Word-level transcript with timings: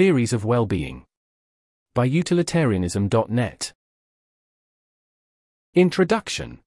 Theories 0.00 0.32
of 0.32 0.46
Well-Being. 0.46 1.04
By 1.94 2.06
utilitarianism.net. 2.06 3.74
Introduction 5.74 6.60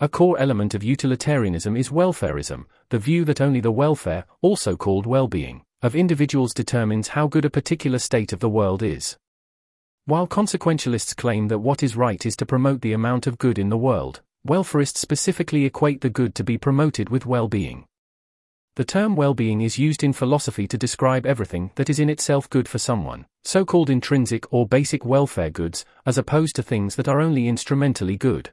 A 0.00 0.08
core 0.08 0.38
element 0.38 0.74
of 0.74 0.82
utilitarianism 0.82 1.76
is 1.76 1.90
welfarism, 1.90 2.64
the 2.88 2.98
view 2.98 3.26
that 3.26 3.42
only 3.42 3.60
the 3.60 3.70
welfare, 3.70 4.24
also 4.40 4.78
called 4.78 5.04
well-being, 5.04 5.62
of 5.82 5.94
individuals 5.94 6.54
determines 6.54 7.08
how 7.08 7.26
good 7.26 7.44
a 7.44 7.50
particular 7.50 7.98
state 7.98 8.32
of 8.32 8.40
the 8.40 8.48
world 8.48 8.82
is. 8.82 9.18
While 10.06 10.26
consequentialists 10.26 11.14
claim 11.14 11.48
that 11.48 11.58
what 11.58 11.82
is 11.82 11.96
right 11.96 12.24
is 12.24 12.34
to 12.36 12.46
promote 12.46 12.80
the 12.80 12.94
amount 12.94 13.26
of 13.26 13.36
good 13.36 13.58
in 13.58 13.68
the 13.68 13.76
world, 13.76 14.22
welfarists 14.48 14.96
specifically 14.96 15.66
equate 15.66 16.00
the 16.00 16.08
good 16.08 16.34
to 16.36 16.44
be 16.44 16.56
promoted 16.56 17.10
with 17.10 17.26
well-being. 17.26 17.84
The 18.78 18.84
term 18.84 19.16
well-being 19.16 19.60
is 19.60 19.76
used 19.76 20.04
in 20.04 20.12
philosophy 20.12 20.68
to 20.68 20.78
describe 20.78 21.26
everything 21.26 21.72
that 21.74 21.90
is 21.90 21.98
in 21.98 22.08
itself 22.08 22.48
good 22.48 22.68
for 22.68 22.78
someone, 22.78 23.26
so-called 23.42 23.90
intrinsic 23.90 24.46
or 24.52 24.68
basic 24.68 25.04
welfare 25.04 25.50
goods, 25.50 25.84
as 26.06 26.16
opposed 26.16 26.54
to 26.54 26.62
things 26.62 26.94
that 26.94 27.08
are 27.08 27.20
only 27.20 27.48
instrumentally 27.48 28.16
good. 28.16 28.52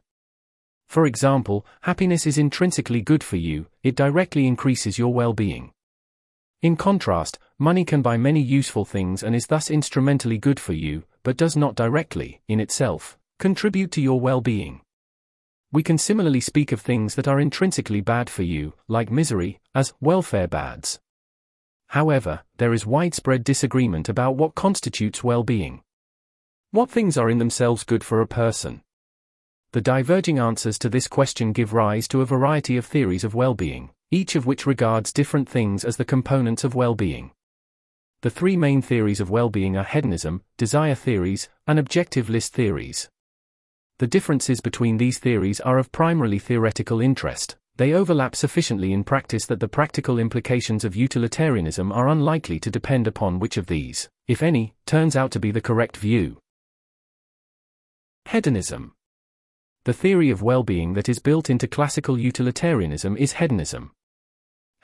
For 0.88 1.06
example, 1.06 1.64
happiness 1.82 2.26
is 2.26 2.40
intrinsically 2.40 3.04
good 3.04 3.24
for 3.24 3.36
you, 3.36 3.68
it 3.84 3.96
directly 3.96 4.48
increases 4.48 4.98
your 4.98 5.14
well-being. 5.14 5.74
In 6.64 6.76
contrast, 6.76 7.38
money 7.60 7.86
can 7.86 8.02
buy 8.02 8.18
many 8.18 8.42
useful 8.42 8.84
things 8.84 9.22
and 9.22 9.36
is 9.36 9.46
thus 9.46 9.70
instrumentally 9.70 10.40
good 10.40 10.60
for 10.60 10.74
you, 10.74 11.04
but 11.22 11.38
does 11.38 11.56
not 11.56 11.76
directly, 11.76 12.42
in 12.48 12.60
itself, 12.60 13.20
contribute 13.38 13.92
to 13.92 14.02
your 14.02 14.20
well 14.20 14.42
being. 14.42 14.82
We 15.76 15.84
can 15.84 15.98
similarly 15.98 16.40
speak 16.40 16.72
of 16.72 16.80
things 16.80 17.16
that 17.16 17.28
are 17.28 17.38
intrinsically 17.38 18.00
bad 18.00 18.30
for 18.30 18.44
you, 18.44 18.76
like 18.88 19.12
misery, 19.12 19.60
as 19.76 19.92
welfare 20.00 20.48
bads. 20.48 21.02
However, 21.88 22.44
there 22.56 22.72
is 22.72 22.86
widespread 22.86 23.44
disagreement 23.44 24.08
about 24.08 24.38
what 24.38 24.56
constitutes 24.56 25.22
well 25.22 25.44
being. 25.44 25.82
What 26.72 26.90
things 26.90 27.18
are 27.18 27.30
in 27.30 27.40
themselves 27.40 27.84
good 27.84 28.06
for 28.06 28.22
a 28.22 28.26
person? 28.26 28.84
The 29.74 29.82
diverging 29.82 30.40
answers 30.40 30.80
to 30.80 30.88
this 30.88 31.10
question 31.10 31.52
give 31.52 31.74
rise 31.74 32.08
to 32.08 32.22
a 32.22 32.26
variety 32.26 32.78
of 32.78 32.86
theories 32.86 33.26
of 33.26 33.36
well 33.36 33.54
being, 33.54 33.90
each 34.12 34.38
of 34.38 34.46
which 34.46 34.66
regards 34.66 35.12
different 35.12 35.50
things 35.50 35.84
as 35.84 35.98
the 35.98 36.06
components 36.06 36.64
of 36.64 36.74
well 36.74 36.96
being. 36.96 37.32
The 38.22 38.30
three 38.30 38.56
main 38.56 38.82
theories 38.82 39.20
of 39.20 39.30
well-being 39.30 39.76
are 39.76 39.84
hedonism, 39.84 40.42
desire 40.56 40.96
theories, 40.96 41.50
and 41.68 41.78
objective 41.78 42.30
list 42.30 42.54
theories. 42.54 43.10
The 43.98 44.08
differences 44.08 44.60
between 44.60 44.98
these 44.98 45.20
theories 45.20 45.62
are 45.62 45.78
of 45.78 45.92
primarily 45.92 46.38
theoretical 46.38 47.00
interest. 47.00 47.56
They 47.78 47.94
overlap 47.94 48.36
sufficiently 48.36 48.92
in 48.92 49.06
practice 49.06 49.46
that 49.46 49.62
the 49.62 49.70
practical 49.70 50.20
implications 50.20 50.84
of 50.84 50.98
utilitarianism 50.98 51.94
are 51.94 52.10
unlikely 52.10 52.60
to 52.60 52.72
depend 52.72 53.08
upon 53.08 53.40
which 53.40 53.56
of 53.56 53.68
these, 53.68 54.10
if 54.28 54.44
any, 54.44 54.74
turns 54.86 55.16
out 55.16 55.32
to 55.32 55.40
be 55.40 55.52
the 55.52 55.62
correct 55.62 55.96
view. 55.96 56.40
Hedonism. 58.30 58.94
The 59.86 59.94
theory 59.94 60.30
of 60.30 60.42
well-being 60.42 60.94
that 60.94 61.08
is 61.08 61.20
built 61.20 61.50
into 61.50 61.68
classical 61.68 62.20
utilitarianism 62.20 63.16
is 63.16 63.34
hedonism. 63.34 63.92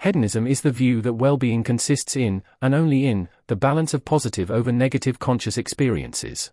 Hedonism 0.01 0.47
is 0.47 0.61
the 0.61 0.71
view 0.71 1.01
that 1.01 1.13
well-being 1.13 1.63
consists 1.63 2.15
in, 2.15 2.43
and 2.61 2.73
only 2.73 3.05
in, 3.07 3.27
the 3.47 3.55
balance 3.57 3.93
of 3.93 4.05
positive 4.05 4.49
over 4.49 4.71
negative 4.71 5.19
conscious 5.19 5.57
experiences. 5.57 6.51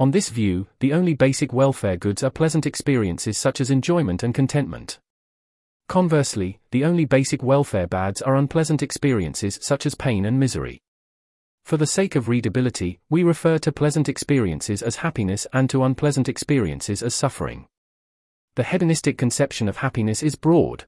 On 0.00 0.12
this 0.12 0.28
view, 0.28 0.68
the 0.78 0.92
only 0.92 1.14
basic 1.14 1.52
welfare 1.52 1.96
goods 1.96 2.22
are 2.22 2.30
pleasant 2.30 2.66
experiences 2.66 3.36
such 3.36 3.60
as 3.60 3.70
enjoyment 3.70 4.22
and 4.22 4.32
contentment. 4.32 5.00
Conversely, 5.88 6.60
the 6.70 6.84
only 6.84 7.04
basic 7.04 7.42
welfare 7.42 7.86
bads 7.88 8.22
are 8.22 8.36
unpleasant 8.36 8.82
experiences 8.82 9.58
such 9.60 9.86
as 9.86 9.96
pain 9.96 10.24
and 10.24 10.38
misery. 10.38 10.80
For 11.64 11.76
the 11.76 11.86
sake 11.86 12.14
of 12.14 12.28
readability, 12.28 13.00
we 13.10 13.24
refer 13.24 13.58
to 13.58 13.72
pleasant 13.72 14.08
experiences 14.08 14.82
as 14.82 14.96
happiness 14.96 15.46
and 15.52 15.68
to 15.70 15.82
unpleasant 15.82 16.28
experiences 16.28 17.02
as 17.02 17.14
suffering. 17.14 17.66
The 18.54 18.64
hedonistic 18.64 19.18
conception 19.18 19.68
of 19.68 19.78
happiness 19.78 20.22
is 20.22 20.36
broad, 20.36 20.86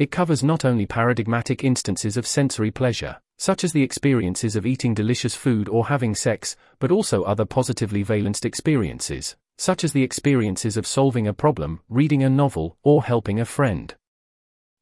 it 0.00 0.10
covers 0.10 0.42
not 0.42 0.64
only 0.64 0.86
paradigmatic 0.86 1.62
instances 1.62 2.16
of 2.16 2.26
sensory 2.26 2.70
pleasure, 2.70 3.20
such 3.40 3.64
as 3.64 3.72
the 3.72 3.82
experiences 3.82 4.54
of 4.54 4.66
eating 4.66 4.92
delicious 4.92 5.34
food 5.34 5.66
or 5.66 5.86
having 5.86 6.14
sex, 6.14 6.56
but 6.78 6.90
also 6.90 7.22
other 7.22 7.46
positively 7.46 8.02
valenced 8.02 8.44
experiences, 8.44 9.34
such 9.56 9.82
as 9.82 9.94
the 9.94 10.02
experiences 10.02 10.76
of 10.76 10.86
solving 10.86 11.26
a 11.26 11.32
problem, 11.32 11.80
reading 11.88 12.22
a 12.22 12.28
novel, 12.28 12.76
or 12.82 13.02
helping 13.02 13.40
a 13.40 13.46
friend. 13.46 13.94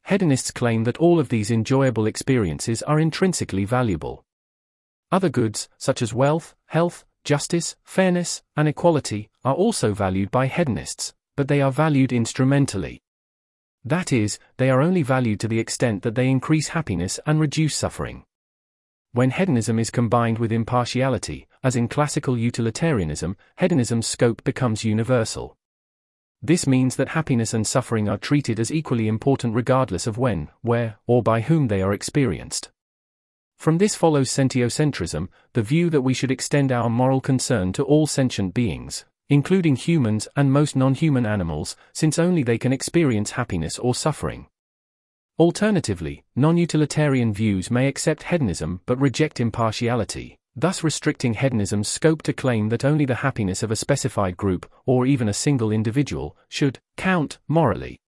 Hedonists 0.03 0.51
claim 0.51 0.83
that 0.83 0.97
all 0.97 1.21
of 1.21 1.29
these 1.29 1.53
enjoyable 1.53 2.05
experiences 2.05 2.83
are 2.83 2.99
intrinsically 2.99 3.65
valuable. 3.65 4.25
Other 5.13 5.29
goods, 5.29 5.69
such 5.79 6.03
as 6.03 6.13
wealth, 6.13 6.57
health, 6.67 7.05
justice, 7.23 7.77
fairness, 7.85 8.43
and 8.57 8.67
equality, 8.67 9.31
are 9.45 9.55
also 9.55 9.95
valued 9.95 10.33
by 10.33 10.49
hedonists, 10.49 11.15
but 11.37 11.47
they 11.47 11.63
are 11.63 11.71
valued 11.71 12.13
instrumentally. 12.13 13.03
That 13.85 14.13
is, 14.13 14.41
they 14.57 14.69
are 14.69 14.83
only 14.83 15.05
valued 15.05 15.39
to 15.41 15.49
the 15.49 15.61
extent 15.61 16.03
that 16.03 16.17
they 16.17 16.29
increase 16.29 16.69
happiness 16.69 17.21
and 17.25 17.39
reduce 17.39 17.77
suffering. 17.77 18.25
When 19.13 19.31
hedonism 19.31 19.79
is 19.79 19.91
combined 19.91 20.39
with 20.39 20.53
impartiality, 20.53 21.47
as 21.63 21.77
in 21.77 21.89
classical 21.89 22.37
utilitarianism, 22.37 23.37
hedonism's 23.59 24.07
scope 24.07 24.45
becomes 24.45 24.85
universal. 24.85 25.57
This 26.43 26.67
means 26.67 26.97
that 26.97 27.09
happiness 27.09 27.55
and 27.55 27.67
suffering 27.67 28.09
are 28.09 28.19
treated 28.19 28.61
as 28.61 28.71
equally 28.71 29.09
important 29.09 29.55
regardless 29.55 30.07
of 30.07 30.19
when, 30.19 30.51
where, 30.61 30.99
or 31.07 31.23
by 31.23 31.41
whom 31.41 31.69
they 31.69 31.81
are 31.81 31.93
experienced. 31.93 32.71
From 33.57 33.79
this 33.79 33.97
follows 33.97 34.31
sentiocentrism, 34.31 35.29
the 35.55 35.63
view 35.63 35.91
that 35.91 36.03
we 36.03 36.15
should 36.15 36.31
extend 36.31 36.71
our 36.71 36.89
moral 36.89 37.21
concern 37.21 37.73
to 37.73 37.83
all 37.83 38.07
sentient 38.07 38.55
beings, 38.55 39.05
including 39.29 39.75
humans 39.75 40.29
and 40.37 40.53
most 40.53 40.77
non-human 40.77 41.27
animals, 41.27 41.77
since 41.93 42.19
only 42.19 42.43
they 42.43 42.59
can 42.59 42.73
experience 42.73 43.33
happiness 43.33 43.79
or 43.79 43.95
suffering. 43.95 44.47
Alternatively, 45.39 46.25
non-utilitarian 46.35 47.33
views 47.33 47.71
may 47.71 47.87
accept 47.87 48.25
hedonism 48.25 48.81
but 48.87 48.99
reject 48.99 49.39
impartiality, 49.39 50.37
thus 50.57 50.83
restricting 50.83 51.35
hedonism's 51.35 51.87
scope 51.87 52.23
to 52.23 52.33
claim 52.33 52.71
that 52.71 52.85
only 52.85 53.05
the 53.05 53.15
happiness 53.15 53.63
of 53.63 53.71
a 53.71 53.77
specified 53.77 54.37
group, 54.37 54.69
or 54.85 55.07
even 55.07 55.29
a 55.29 55.33
single 55.33 55.71
individual, 55.71 56.37
should 56.49 56.81
count 56.97 57.39
morally. 57.47 58.01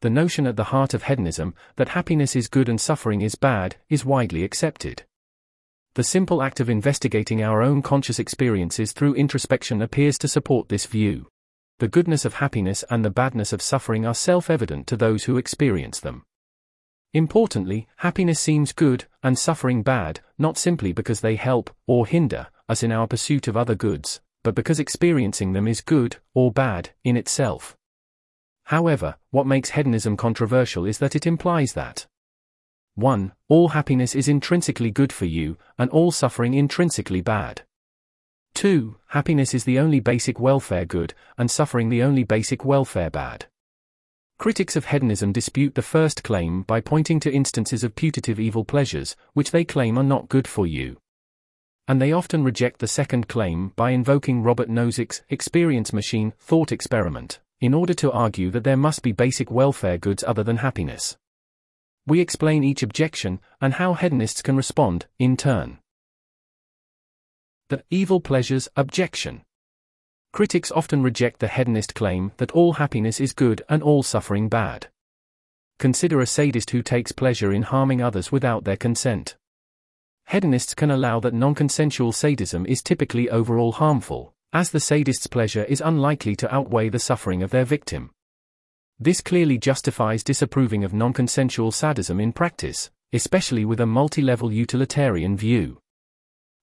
The 0.00 0.10
notion 0.10 0.46
at 0.46 0.54
the 0.54 0.70
heart 0.70 0.94
of 0.94 1.02
hedonism, 1.02 1.56
that 1.74 1.88
happiness 1.88 2.36
is 2.36 2.46
good 2.46 2.68
and 2.68 2.80
suffering 2.80 3.20
is 3.20 3.34
bad, 3.34 3.74
is 3.88 4.04
widely 4.04 4.44
accepted. 4.44 5.02
The 5.94 6.04
simple 6.04 6.40
act 6.40 6.60
of 6.60 6.70
investigating 6.70 7.42
our 7.42 7.62
own 7.62 7.82
conscious 7.82 8.20
experiences 8.20 8.92
through 8.92 9.14
introspection 9.14 9.82
appears 9.82 10.18
to 10.18 10.28
support 10.28 10.68
this 10.68 10.86
view. 10.86 11.26
The 11.80 11.88
goodness 11.88 12.24
of 12.24 12.34
happiness 12.34 12.84
and 12.90 13.04
the 13.04 13.10
badness 13.10 13.52
of 13.52 13.60
suffering 13.60 14.06
are 14.06 14.14
self 14.14 14.48
evident 14.48 14.86
to 14.86 14.96
those 14.96 15.24
who 15.24 15.36
experience 15.36 15.98
them. 15.98 16.22
Importantly, 17.14 17.86
happiness 17.98 18.40
seems 18.40 18.72
good, 18.72 19.04
and 19.22 19.38
suffering 19.38 19.84
bad, 19.84 20.18
not 20.36 20.58
simply 20.58 20.92
because 20.92 21.20
they 21.20 21.36
help, 21.36 21.70
or 21.86 22.06
hinder, 22.06 22.48
us 22.68 22.82
in 22.82 22.90
our 22.90 23.06
pursuit 23.06 23.46
of 23.46 23.56
other 23.56 23.76
goods, 23.76 24.20
but 24.42 24.56
because 24.56 24.80
experiencing 24.80 25.52
them 25.52 25.68
is 25.68 25.80
good, 25.80 26.16
or 26.34 26.50
bad, 26.50 26.90
in 27.04 27.16
itself. 27.16 27.76
However, 28.64 29.14
what 29.30 29.46
makes 29.46 29.70
hedonism 29.70 30.16
controversial 30.16 30.84
is 30.84 30.98
that 30.98 31.14
it 31.14 31.24
implies 31.24 31.74
that 31.74 32.06
1. 32.96 33.32
All 33.48 33.68
happiness 33.68 34.16
is 34.16 34.26
intrinsically 34.26 34.90
good 34.90 35.12
for 35.12 35.26
you, 35.26 35.56
and 35.78 35.90
all 35.90 36.10
suffering 36.10 36.54
intrinsically 36.54 37.20
bad. 37.20 37.62
2. 38.54 38.96
Happiness 39.08 39.54
is 39.54 39.64
the 39.64 39.78
only 39.78 40.00
basic 40.00 40.40
welfare 40.40 40.84
good, 40.84 41.14
and 41.38 41.48
suffering 41.48 41.90
the 41.90 42.02
only 42.02 42.24
basic 42.24 42.64
welfare 42.64 43.10
bad. 43.10 43.46
Critics 44.38 44.74
of 44.74 44.86
hedonism 44.86 45.32
dispute 45.32 45.74
the 45.74 45.82
first 45.82 46.24
claim 46.24 46.62
by 46.62 46.80
pointing 46.80 47.20
to 47.20 47.32
instances 47.32 47.84
of 47.84 47.94
putative 47.94 48.40
evil 48.40 48.64
pleasures, 48.64 49.16
which 49.32 49.52
they 49.52 49.64
claim 49.64 49.96
are 49.96 50.02
not 50.02 50.28
good 50.28 50.48
for 50.48 50.66
you. 50.66 50.98
And 51.86 52.02
they 52.02 52.12
often 52.12 52.42
reject 52.42 52.80
the 52.80 52.88
second 52.88 53.28
claim 53.28 53.72
by 53.76 53.90
invoking 53.90 54.42
Robert 54.42 54.68
Nozick's 54.68 55.22
experience 55.28 55.92
machine 55.92 56.32
thought 56.38 56.72
experiment, 56.72 57.40
in 57.60 57.72
order 57.72 57.94
to 57.94 58.10
argue 58.10 58.50
that 58.50 58.64
there 58.64 58.76
must 58.76 59.02
be 59.02 59.12
basic 59.12 59.50
welfare 59.50 59.98
goods 59.98 60.24
other 60.24 60.42
than 60.42 60.58
happiness. 60.58 61.16
We 62.06 62.20
explain 62.20 62.64
each 62.64 62.82
objection, 62.82 63.40
and 63.60 63.74
how 63.74 63.94
hedonists 63.94 64.42
can 64.42 64.56
respond, 64.56 65.06
in 65.18 65.36
turn. 65.36 65.78
The 67.68 67.84
evil 67.88 68.20
pleasures 68.20 68.68
objection. 68.76 69.42
Critics 70.34 70.72
often 70.72 71.00
reject 71.00 71.38
the 71.38 71.46
hedonist 71.46 71.94
claim 71.94 72.32
that 72.38 72.50
all 72.50 72.72
happiness 72.72 73.20
is 73.20 73.32
good 73.32 73.62
and 73.68 73.84
all 73.84 74.02
suffering 74.02 74.48
bad. 74.48 74.88
Consider 75.78 76.20
a 76.20 76.26
sadist 76.26 76.70
who 76.70 76.82
takes 76.82 77.12
pleasure 77.12 77.52
in 77.52 77.62
harming 77.62 78.02
others 78.02 78.32
without 78.32 78.64
their 78.64 78.76
consent. 78.76 79.36
Hedonists 80.24 80.74
can 80.74 80.90
allow 80.90 81.20
that 81.20 81.34
non 81.34 81.54
consensual 81.54 82.10
sadism 82.10 82.66
is 82.66 82.82
typically 82.82 83.30
overall 83.30 83.70
harmful, 83.70 84.34
as 84.52 84.70
the 84.70 84.80
sadist's 84.80 85.28
pleasure 85.28 85.62
is 85.66 85.80
unlikely 85.80 86.34
to 86.34 86.52
outweigh 86.52 86.88
the 86.88 86.98
suffering 86.98 87.40
of 87.44 87.50
their 87.52 87.64
victim. 87.64 88.10
This 88.98 89.20
clearly 89.20 89.56
justifies 89.56 90.24
disapproving 90.24 90.82
of 90.82 90.92
non-consensual 90.92 91.70
sadism 91.70 92.18
in 92.18 92.32
practice, 92.32 92.90
especially 93.12 93.64
with 93.64 93.78
a 93.78 93.86
multi-level 93.86 94.50
utilitarian 94.50 95.36
view. 95.36 95.78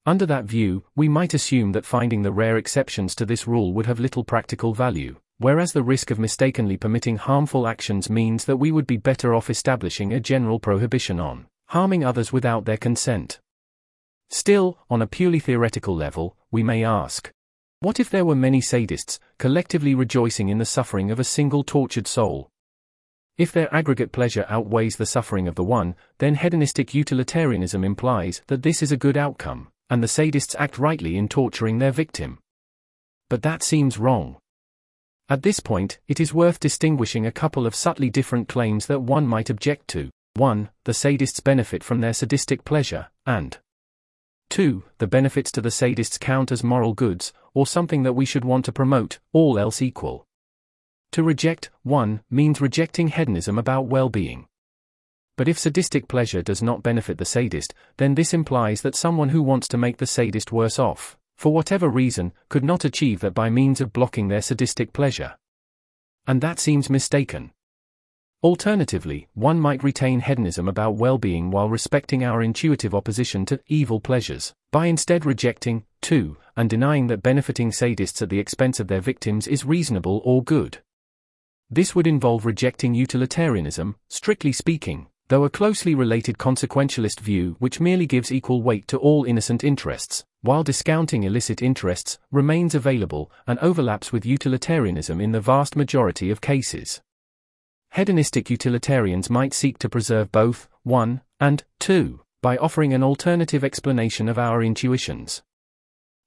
Under 0.05 0.25
that 0.25 0.45
view, 0.45 0.83
we 0.95 1.07
might 1.07 1.35
assume 1.35 1.73
that 1.73 1.85
finding 1.85 2.23
the 2.23 2.31
rare 2.31 2.57
exceptions 2.57 3.13
to 3.15 3.25
this 3.25 3.47
rule 3.47 3.71
would 3.73 3.85
have 3.85 3.99
little 3.99 4.23
practical 4.23 4.73
value, 4.73 5.17
whereas 5.37 5.73
the 5.73 5.83
risk 5.83 6.09
of 6.09 6.17
mistakenly 6.17 6.75
permitting 6.75 7.17
harmful 7.17 7.67
actions 7.67 8.09
means 8.09 8.45
that 8.45 8.57
we 8.57 8.71
would 8.71 8.87
be 8.87 8.97
better 8.97 9.35
off 9.35 9.49
establishing 9.49 10.11
a 10.11 10.19
general 10.19 10.59
prohibition 10.59 11.19
on 11.19 11.45
harming 11.67 12.03
others 12.03 12.33
without 12.33 12.65
their 12.65 12.77
consent. 12.77 13.39
Still, 14.31 14.79
on 14.89 15.01
a 15.01 15.07
purely 15.07 15.39
theoretical 15.39 15.95
level, 15.95 16.35
we 16.49 16.63
may 16.63 16.83
ask 16.83 17.31
what 17.79 17.99
if 17.99 18.09
there 18.09 18.25
were 18.25 18.35
many 18.35 18.59
sadists, 18.59 19.17
collectively 19.39 19.95
rejoicing 19.95 20.49
in 20.49 20.57
the 20.57 20.65
suffering 20.65 21.09
of 21.09 21.19
a 21.19 21.23
single 21.23 21.63
tortured 21.63 22.07
soul? 22.07 22.49
If 23.37 23.51
their 23.51 23.73
aggregate 23.73 24.11
pleasure 24.11 24.45
outweighs 24.49 24.97
the 24.97 25.05
suffering 25.05 25.47
of 25.47 25.55
the 25.55 25.63
one, 25.63 25.95
then 26.19 26.35
hedonistic 26.35 26.93
utilitarianism 26.93 27.83
implies 27.83 28.43
that 28.47 28.61
this 28.61 28.83
is 28.83 28.91
a 28.91 28.97
good 28.97 29.17
outcome, 29.17 29.70
and 29.91 30.01
the 30.01 30.07
sadists 30.07 30.55
act 30.57 30.79
rightly 30.79 31.17
in 31.17 31.27
torturing 31.27 31.77
their 31.77 31.91
victim. 31.91 32.39
But 33.29 33.43
that 33.43 33.61
seems 33.61 33.99
wrong. 33.99 34.37
At 35.27 35.43
this 35.43 35.59
point, 35.59 35.99
it 36.07 36.19
is 36.19 36.33
worth 36.33 36.61
distinguishing 36.61 37.25
a 37.25 37.31
couple 37.31 37.67
of 37.67 37.75
subtly 37.75 38.09
different 38.09 38.47
claims 38.47 38.87
that 38.87 39.01
one 39.01 39.27
might 39.27 39.49
object 39.49 39.89
to. 39.89 40.09
1. 40.35 40.69
The 40.85 40.93
sadists 40.93 41.43
benefit 41.43 41.83
from 41.83 41.99
their 41.99 42.13
sadistic 42.13 42.63
pleasure, 42.63 43.09
and 43.25 43.59
2. 44.49 44.83
The 44.97 45.07
benefits 45.07 45.51
to 45.51 45.61
the 45.61 45.69
sadists 45.69 46.17
count 46.17 46.53
as 46.53 46.63
moral 46.63 46.93
goods, 46.93 47.33
or 47.53 47.67
something 47.67 48.03
that 48.03 48.13
we 48.13 48.25
should 48.25 48.45
want 48.45 48.63
to 48.65 48.71
promote, 48.71 49.19
all 49.33 49.59
else 49.59 49.81
equal. 49.81 50.25
To 51.11 51.23
reject, 51.23 51.69
1, 51.83 52.21
means 52.29 52.61
rejecting 52.61 53.09
hedonism 53.09 53.57
about 53.57 53.87
well 53.87 54.07
being. 54.07 54.47
But 55.41 55.47
if 55.47 55.57
sadistic 55.57 56.07
pleasure 56.07 56.43
does 56.43 56.61
not 56.61 56.83
benefit 56.83 57.17
the 57.17 57.25
sadist, 57.25 57.73
then 57.97 58.13
this 58.13 58.31
implies 58.31 58.83
that 58.83 58.93
someone 58.93 59.29
who 59.29 59.41
wants 59.41 59.67
to 59.69 59.77
make 59.79 59.97
the 59.97 60.05
sadist 60.05 60.51
worse 60.51 60.77
off, 60.77 61.17
for 61.35 61.51
whatever 61.51 61.89
reason, 61.89 62.31
could 62.47 62.63
not 62.63 62.85
achieve 62.85 63.21
that 63.21 63.33
by 63.33 63.49
means 63.49 63.81
of 63.81 63.91
blocking 63.91 64.27
their 64.27 64.43
sadistic 64.43 64.93
pleasure. 64.93 65.35
And 66.27 66.41
that 66.41 66.59
seems 66.59 66.91
mistaken. 66.91 67.49
Alternatively, 68.43 69.29
one 69.33 69.59
might 69.59 69.83
retain 69.83 70.19
hedonism 70.19 70.67
about 70.67 70.97
well 70.97 71.17
being 71.17 71.49
while 71.49 71.69
respecting 71.69 72.23
our 72.23 72.43
intuitive 72.43 72.93
opposition 72.93 73.43
to 73.47 73.59
evil 73.65 73.99
pleasures, 73.99 74.53
by 74.71 74.85
instead 74.85 75.25
rejecting, 75.25 75.85
too, 76.01 76.37
and 76.55 76.69
denying 76.69 77.07
that 77.07 77.23
benefiting 77.23 77.71
sadists 77.71 78.21
at 78.21 78.29
the 78.29 78.37
expense 78.37 78.79
of 78.79 78.89
their 78.89 79.01
victims 79.01 79.47
is 79.47 79.65
reasonable 79.65 80.21
or 80.23 80.43
good. 80.43 80.83
This 81.71 81.95
would 81.95 82.05
involve 82.05 82.45
rejecting 82.45 82.93
utilitarianism, 82.93 83.95
strictly 84.07 84.51
speaking, 84.51 85.07
though 85.31 85.45
a 85.45 85.49
closely 85.49 85.95
related 85.95 86.37
consequentialist 86.37 87.21
view 87.21 87.55
which 87.59 87.79
merely 87.79 88.05
gives 88.05 88.33
equal 88.33 88.61
weight 88.61 88.85
to 88.85 88.97
all 88.97 89.23
innocent 89.23 89.63
interests, 89.63 90.25
while 90.41 90.61
discounting 90.61 91.23
illicit 91.23 91.61
interests, 91.61 92.19
remains 92.31 92.75
available 92.75 93.31
and 93.47 93.57
overlaps 93.59 94.11
with 94.11 94.25
utilitarianism 94.25 95.21
in 95.21 95.31
the 95.31 95.39
vast 95.39 95.77
majority 95.77 96.29
of 96.29 96.41
cases. 96.41 97.01
Hedonistic 97.93 98.49
utilitarians 98.49 99.29
might 99.29 99.53
seek 99.53 99.79
to 99.79 99.87
preserve 99.87 100.33
both, 100.33 100.67
1, 100.83 101.21
and 101.39 101.63
2, 101.79 102.19
by 102.41 102.57
offering 102.57 102.93
an 102.93 103.01
alternative 103.01 103.63
explanation 103.63 104.27
of 104.27 104.37
our 104.37 104.61
intuitions. 104.61 105.43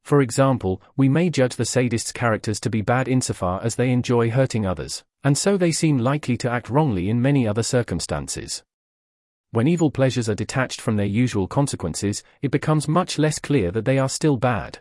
For 0.02 0.22
example, 0.22 0.80
we 0.96 1.10
may 1.10 1.28
judge 1.28 1.56
the 1.56 1.66
sadist's 1.66 2.10
characters 2.10 2.58
to 2.60 2.70
be 2.70 2.80
bad 2.80 3.06
insofar 3.06 3.62
as 3.62 3.76
they 3.76 3.90
enjoy 3.90 4.30
hurting 4.30 4.64
others, 4.64 5.04
and 5.22 5.36
so 5.36 5.58
they 5.58 5.72
seem 5.72 5.98
likely 5.98 6.38
to 6.38 6.50
act 6.50 6.70
wrongly 6.70 7.10
in 7.10 7.20
many 7.20 7.46
other 7.46 7.62
circumstances. 7.62 8.62
When 9.54 9.68
evil 9.68 9.92
pleasures 9.92 10.28
are 10.28 10.34
detached 10.34 10.80
from 10.80 10.96
their 10.96 11.06
usual 11.06 11.46
consequences, 11.46 12.24
it 12.42 12.50
becomes 12.50 12.88
much 12.88 13.20
less 13.20 13.38
clear 13.38 13.70
that 13.70 13.84
they 13.84 14.00
are 14.00 14.08
still 14.08 14.36
bad. 14.36 14.80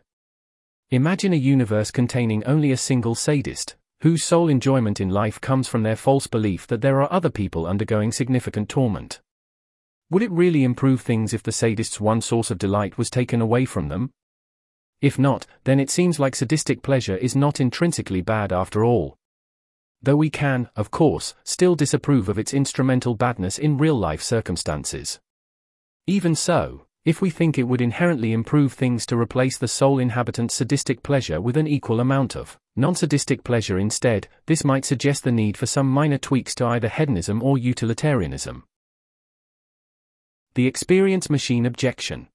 Imagine 0.90 1.31
a 1.31 1.36
universe 1.36 1.92
containing 1.92 2.44
only 2.46 2.72
a 2.72 2.78
single 2.78 3.14
sadist, 3.14 3.75
whose 4.02 4.24
sole 4.24 4.50
enjoyment 4.50 5.00
in 5.00 5.10
life 5.10 5.40
comes 5.40 5.68
from 5.68 5.84
their 5.84 5.96
false 5.96 6.25
belief 6.25 6.66
that 6.66 6.81
there 6.81 7.00
are 7.04 7.14
other 7.14 7.30
people 7.30 7.68
undergoing 7.68 8.12
significant 8.12 8.68
torment. 8.68 9.22
Would 10.10 10.24
it 10.24 10.31
really 10.31 10.64
improve 10.64 11.02
things 11.02 11.36
if 11.36 11.44
the 11.44 11.52
sadist's 11.52 12.02
one 12.02 12.22
source 12.22 12.50
of 12.50 12.58
delight 12.58 12.98
was 12.98 13.12
taken 13.12 13.42
away 13.42 13.66
from 13.66 13.90
them? 13.90 14.10
If 15.02 15.20
not, 15.20 15.46
then 15.66 15.80
it 15.80 15.92
seems 15.92 16.20
like 16.20 16.36
sadistic 16.36 16.81
pleasure 16.81 17.18
is 17.18 17.36
not 17.36 17.60
intrinsically 17.60 18.22
bad 18.22 18.52
after 18.52 18.84
all. 18.84 19.18
Though 20.04 20.18
we 20.18 20.30
can, 20.30 20.70
of 20.76 20.92
course, 20.92 21.34
still 21.46 21.76
disapprove 21.76 22.28
of 22.28 22.38
its 22.38 22.54
instrumental 22.54 23.16
badness 23.16 23.58
in 23.58 23.78
real 23.78 23.98
life 23.98 24.22
circumstances. 24.22 25.22
Even 26.06 26.36
so, 26.36 26.86
if 27.06 27.22
we 27.22 27.30
think 27.30 27.58
it 27.58 27.64
would 27.64 27.80
inherently 27.80 28.34
improve 28.34 28.74
things 28.74 29.06
to 29.06 29.18
replace 29.18 29.58
the 29.58 29.68
sole 29.68 30.00
inhabitant's 30.00 30.56
sadistic 30.56 31.04
pleasure 31.04 31.40
with 31.40 31.56
an 31.56 31.68
equal 31.68 32.02
amount 32.02 32.36
of 32.36 32.58
non 32.76 32.96
sadistic 32.96 33.46
pleasure 33.46 33.80
instead, 33.80 34.28
this 34.46 34.66
might 34.66 34.84
suggest 34.84 35.24
the 35.24 35.32
need 35.32 35.56
for 35.56 35.66
some 35.66 35.90
minor 35.90 36.18
tweaks 36.18 36.54
to 36.56 36.66
either 36.66 36.90
hedonism 36.90 37.42
or 37.42 37.58
utilitarianism. 37.58 38.66
The 40.56 40.68
experience 40.68 41.30
machine 41.30 41.66
objection. 41.66 42.28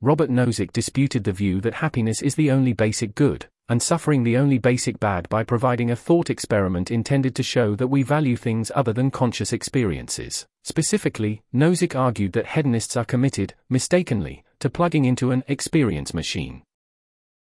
Robert 0.00 0.30
Nozick 0.30 0.72
disputed 0.72 1.24
the 1.24 1.32
view 1.32 1.60
that 1.62 1.74
happiness 1.74 2.22
is 2.22 2.36
the 2.36 2.50
only 2.52 2.72
basic 2.72 3.16
good, 3.16 3.48
and 3.68 3.82
suffering 3.82 4.22
the 4.22 4.36
only 4.36 4.58
basic 4.58 5.00
bad 5.00 5.28
by 5.28 5.42
providing 5.42 5.90
a 5.90 5.96
thought 5.96 6.30
experiment 6.30 6.90
intended 6.90 7.34
to 7.34 7.42
show 7.42 7.74
that 7.74 7.88
we 7.88 8.02
value 8.02 8.36
things 8.36 8.70
other 8.74 8.92
than 8.92 9.10
conscious 9.10 9.52
experiences. 9.52 10.46
Specifically, 10.62 11.42
Nozick 11.54 11.94
argued 11.94 12.32
that 12.34 12.46
hedonists 12.46 12.96
are 12.96 13.04
committed, 13.04 13.54
mistakenly, 13.68 14.44
to 14.60 14.70
plugging 14.70 15.04
into 15.04 15.32
an 15.32 15.42
experience 15.48 16.14
machine. 16.14 16.62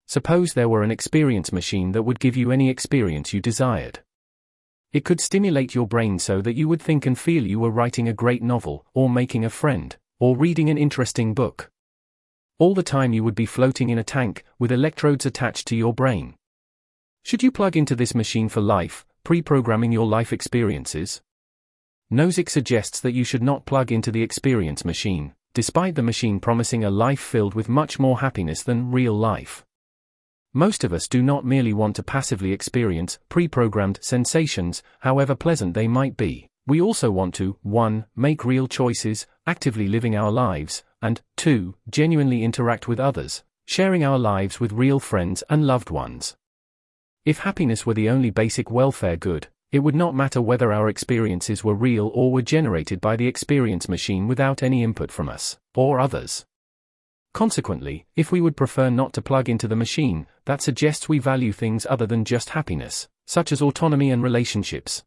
Suppose 0.07 0.53
there 0.53 0.69
were 0.69 0.83
an 0.83 0.91
experience 0.91 1.53
machine 1.53 1.93
that 1.93 2.03
would 2.03 2.21
give 2.21 2.37
you 2.37 2.53
any 2.53 2.69
experience 2.69 3.33
you 3.33 3.41
desired. 3.41 4.01
It 4.93 5.05
could 5.07 5.21
stimulate 5.21 5.75
your 5.75 5.87
brain 5.87 6.19
so 6.19 6.43
that 6.43 6.55
you 6.55 6.69
would 6.69 6.83
think 6.83 7.07
and 7.07 7.19
feel 7.19 7.47
you 7.47 7.59
were 7.59 7.71
writing 7.71 8.09
a 8.09 8.13
great 8.13 8.43
novel, 8.43 8.85
or 8.93 9.09
making 9.09 9.45
a 9.45 9.51
friend, 9.51 9.97
or 10.21 10.37
reading 10.37 10.69
an 10.69 10.77
interesting 10.77 11.33
book. 11.33 11.72
All 12.63 12.75
the 12.75 12.83
time 12.85 13.13
you 13.13 13.25
would 13.25 13.35
be 13.35 13.45
floating 13.45 13.91
in 13.91 13.99
a 13.99 14.05
tank, 14.05 14.45
with 14.57 14.71
electrodes 14.71 15.27
attached 15.27 15.67
to 15.67 15.75
your 15.75 15.93
brain. 15.93 16.37
Should 17.25 17.43
you 17.43 17.51
plug 17.51 17.77
into 17.77 17.97
this 17.97 18.15
machine 18.15 18.49
for 18.49 18.61
life, 18.61 19.05
pre 19.25 19.43
programming 19.43 19.91
your 19.91 20.07
life 20.07 20.33
experiences? 20.33 21.23
Nozick 22.13 22.49
suggests 22.49 23.01
that 23.01 23.15
you 23.15 23.25
should 23.25 23.43
not 23.43 23.67
plug 23.67 23.91
into 23.91 24.13
the 24.13 24.23
experience 24.23 24.85
machine, 24.85 25.35
despite 25.55 25.97
the 25.97 26.05
machine 26.05 26.39
promising 26.39 26.85
a 26.85 26.91
life 26.91 27.19
filled 27.19 27.55
with 27.55 27.69
much 27.69 27.99
more 27.99 28.21
happiness 28.21 28.63
than 28.63 28.93
real 28.93 29.19
life. 29.19 29.65
Most 30.55 30.85
of 30.85 30.93
us 30.93 31.09
do 31.09 31.21
not 31.21 31.45
merely 31.45 31.73
want 31.73 31.97
to 31.97 32.05
passively 32.05 32.53
experience 32.53 33.19
pre 33.29 33.49
programmed 33.49 33.99
sensations, 34.03 34.85
however 35.01 35.35
pleasant 35.35 35.75
they 35.75 35.89
might 35.89 36.17
be. 36.17 36.47
We 36.65 36.81
also 36.81 37.11
want 37.11 37.35
to 37.35 37.57
1. 37.63 38.05
Make 38.15 38.45
real 38.45 38.69
choices, 38.69 39.27
actively 39.49 39.89
living 39.89 40.15
our 40.15 40.31
lives, 40.31 40.85
and 41.03 41.21
2. 41.37 41.75
Genuinely 41.91 42.45
interact 42.45 42.89
with 42.89 43.01
others, 43.01 43.45
sharing 43.67 44.05
our 44.05 44.19
lives 44.19 44.61
with 44.61 44.73
real 44.73 45.01
friends 45.01 45.43
and 45.51 45.67
loved 45.67 45.91
ones. 45.91 46.37
If 47.25 47.41
happiness 47.41 47.85
were 47.85 47.95
the 47.95 48.09
only 48.09 48.31
basic 48.31 48.71
welfare 48.71 49.17
good, 49.17 49.49
it 49.71 49.81
would 49.81 49.95
not 49.95 50.15
matter 50.15 50.41
whether 50.41 50.73
our 50.73 50.89
experiences 50.89 51.65
were 51.65 51.75
real 51.75 52.11
or 52.15 52.31
were 52.31 52.43
generated 52.43 53.01
by 53.01 53.17
the 53.17 53.27
experience 53.27 53.89
machine 53.89 54.29
without 54.29 54.63
any 54.63 54.83
input 54.83 55.11
from 55.11 55.29
us, 55.29 55.59
or 55.75 55.99
others. 55.99 56.45
Consequently, 57.33 58.05
if 58.15 58.31
we 58.31 58.41
would 58.41 58.57
prefer 58.57 58.91
not 58.91 59.15
to 59.15 59.23
plug 59.23 59.49
into 59.49 59.67
the 59.67 59.77
machine, 59.77 60.27
that 60.45 60.61
suggests 60.61 61.09
we 61.09 61.19
value 61.19 61.53
things 61.53 61.87
other 61.89 62.07
than 62.07 62.25
just 62.25 62.51
happiness, 62.51 63.09
such 63.27 63.53
as 63.53 63.63
autonomy 63.63 64.11
and 64.11 64.23
relationships. 64.23 65.03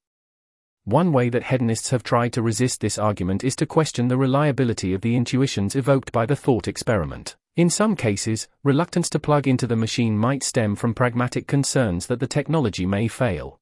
One 0.86 1.12
way 1.12 1.30
that 1.30 1.42
hedonists 1.42 1.90
have 1.90 2.04
tried 2.04 2.32
to 2.34 2.44
resist 2.44 2.80
this 2.80 3.00
argument 3.00 3.44
is 3.44 3.56
to 3.56 3.66
question 3.66 4.08
the 4.08 4.18
reliability 4.18 4.94
of 4.94 5.02
the 5.02 5.16
intuitions 5.16 5.76
evoked 5.76 6.12
by 6.12 6.28
the 6.28 6.36
thought 6.36 6.68
experiment. 6.68 7.36
In 7.56 7.72
some 7.72 7.96
cases, 7.96 8.48
reluctance 8.64 9.10
to 9.10 9.20
plug 9.20 9.48
into 9.48 9.66
the 9.66 9.76
machine 9.76 10.16
might 10.16 10.44
stem 10.44 10.76
from 10.76 10.94
pragmatic 10.94 11.48
concerns 11.48 12.06
that 12.06 12.20
the 12.20 12.28
technology 12.28 12.86
may 12.86 13.08
fail. 13.08 13.60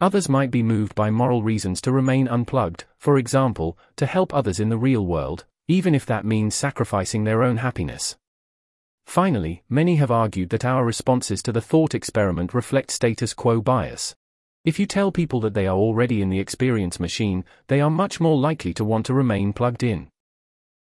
Others 0.00 0.28
might 0.28 0.52
be 0.52 0.62
moved 0.62 0.94
by 0.94 1.10
moral 1.10 1.42
reasons 1.42 1.80
to 1.80 1.90
remain 1.90 2.28
unplugged, 2.28 2.84
for 2.98 3.18
example, 3.18 3.76
to 3.96 4.06
help 4.06 4.32
others 4.32 4.60
in 4.60 4.68
the 4.68 4.78
real 4.78 5.04
world, 5.04 5.44
even 5.66 5.92
if 5.92 6.06
that 6.06 6.24
means 6.24 6.54
sacrificing 6.54 7.24
their 7.24 7.42
own 7.42 7.56
happiness. 7.56 8.16
Finally, 9.06 9.64
many 9.68 9.96
have 9.96 10.12
argued 10.12 10.50
that 10.50 10.64
our 10.64 10.84
responses 10.84 11.42
to 11.42 11.50
the 11.50 11.60
thought 11.60 11.96
experiment 11.96 12.54
reflect 12.54 12.92
status 12.92 13.34
quo 13.34 13.60
bias, 13.60 14.14
if 14.68 14.78
you 14.78 14.84
tell 14.84 15.10
people 15.10 15.40
that 15.40 15.54
they 15.54 15.66
are 15.66 15.78
already 15.78 16.20
in 16.20 16.28
the 16.28 16.38
experience 16.38 17.00
machine, 17.00 17.42
they 17.68 17.80
are 17.80 17.88
much 17.88 18.20
more 18.20 18.36
likely 18.36 18.74
to 18.74 18.84
want 18.84 19.06
to 19.06 19.14
remain 19.14 19.50
plugged 19.50 19.82
in. 19.82 20.08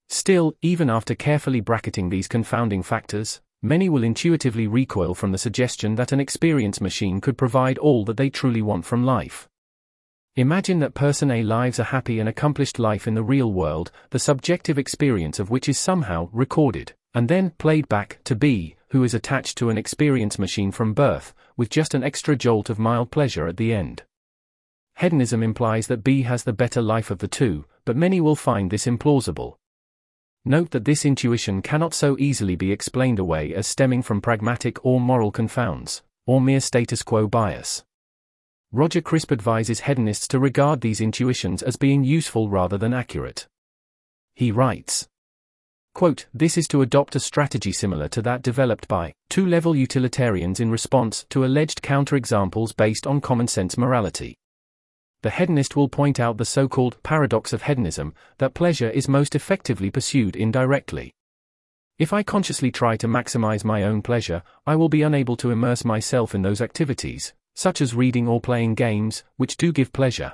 Still, 0.10 0.56
even 0.64 0.90
after 0.90 1.14
carefully 1.14 1.62
bracketing 1.62 2.10
these 2.10 2.28
confounding 2.28 2.82
factors, 2.82 3.40
many 3.62 3.88
will 3.88 4.04
intuitively 4.04 4.66
recoil 4.66 5.14
from 5.14 5.32
the 5.32 5.38
suggestion 5.38 5.94
that 5.94 6.12
an 6.12 6.20
experience 6.20 6.82
machine 6.82 7.22
could 7.22 7.38
provide 7.38 7.78
all 7.78 8.04
that 8.06 8.18
they 8.18 8.32
truly 8.32 8.64
want 8.64 8.84
from 8.84 9.06
life. 9.06 9.48
Imagine 10.36 10.80
that 10.80 10.96
person 10.96 11.30
A 11.30 11.44
lives 11.44 11.78
a 11.78 11.84
happy 11.84 12.20
and 12.20 12.28
accomplished 12.28 12.80
life 12.80 13.08
in 13.08 13.14
the 13.14 13.22
real 13.24 13.54
world, 13.54 13.92
the 14.10 14.18
subjective 14.18 14.80
experience 14.80 15.38
of 15.38 15.52
which 15.52 15.70
is 15.70 15.78
somehow 15.78 16.30
recorded, 16.32 16.94
and 17.14 17.30
then 17.30 17.52
played 17.60 17.88
back 17.88 18.18
to 18.24 18.34
B, 18.34 18.76
who 18.90 19.04
is 19.04 19.14
attached 19.14 19.58
to 19.58 19.70
an 19.70 19.78
experience 19.78 20.40
machine 20.40 20.72
from 20.72 20.94
birth, 20.94 21.34
with 21.56 21.70
just 21.70 21.94
an 21.94 22.04
extra 22.04 22.36
jolt 22.36 22.70
of 22.70 22.80
mild 22.80 23.12
pleasure 23.12 23.48
at 23.48 23.58
the 23.58 23.74
end. 23.74 24.04
Hedonism 24.98 25.44
implies 25.44 25.88
that 25.88 26.04
B 26.04 26.24
has 26.24 26.44
the 26.44 26.54
better 26.54 26.82
life 26.82 27.12
of 27.12 27.20
the 27.20 27.28
two, 27.28 27.66
but 27.86 27.96
many 27.96 28.20
will 28.20 28.36
find 28.36 28.72
this 28.72 28.86
implausible. 28.86 29.58
Note 30.44 30.72
that 30.72 30.86
this 30.86 31.06
intuition 31.06 31.62
cannot 31.62 31.94
so 31.94 32.18
easily 32.18 32.56
be 32.56 32.72
explained 32.72 33.20
away 33.20 33.54
as 33.54 33.68
stemming 33.68 34.02
from 34.02 34.22
pragmatic 34.22 34.84
or 34.86 35.00
moral 35.00 35.32
confounds, 35.32 36.04
or 36.26 36.40
mere 36.40 36.62
status 36.62 37.04
quo 37.04 37.28
bias. 37.28 37.84
Roger 38.72 39.02
Crisp 39.02 39.32
advises 39.32 39.82
hedonists 39.82 40.28
to 40.30 40.40
regard 40.40 40.82
these 40.82 41.02
intuitions 41.02 41.62
as 41.62 41.76
being 41.76 42.04
useful 42.04 42.50
rather 42.50 42.78
than 42.78 42.94
accurate. 42.94 43.48
He 44.36 44.52
writes, 44.52 45.08
quote, 45.98 46.28
This 46.32 46.60
is 46.60 46.68
to 46.68 46.84
adopt 46.84 47.16
a 47.16 47.20
strategy 47.20 47.72
similar 47.72 48.08
to 48.10 48.22
that 48.22 48.44
developed 48.44 48.88
by 48.88 49.16
two 49.30 49.48
level 49.48 49.76
utilitarians 49.76 50.60
in 50.60 50.70
response 50.70 51.26
to 51.32 51.44
alleged 51.44 51.82
counterexamples 51.82 52.78
based 52.78 53.08
on 53.08 53.20
common 53.20 53.48
sense 53.48 53.80
morality. 53.80 54.38
The 55.24 55.32
hedonist 55.32 55.76
will 55.76 55.90
point 55.90 56.20
out 56.20 56.38
the 56.38 56.46
so 56.46 56.68
called 56.68 57.02
paradox 57.02 57.52
of 57.52 57.64
hedonism 57.64 58.14
that 58.38 58.54
pleasure 58.54 58.92
is 58.92 59.10
most 59.10 59.34
effectively 59.34 59.90
pursued 59.90 60.36
indirectly. 60.36 61.16
If 61.98 62.14
I 62.14 62.22
consciously 62.22 62.70
try 62.70 62.96
to 62.98 63.08
maximize 63.08 63.64
my 63.64 63.82
own 63.82 64.04
pleasure, 64.04 64.44
I 64.68 64.76
will 64.76 64.90
be 64.90 65.02
unable 65.02 65.36
to 65.38 65.50
immerse 65.50 65.84
myself 65.84 66.36
in 66.36 66.44
those 66.44 66.62
activities, 66.62 67.34
such 67.56 67.82
as 67.82 67.96
reading 67.96 68.28
or 68.28 68.40
playing 68.40 68.76
games, 68.76 69.24
which 69.38 69.58
do 69.58 69.72
give 69.72 69.92
pleasure. 69.94 70.34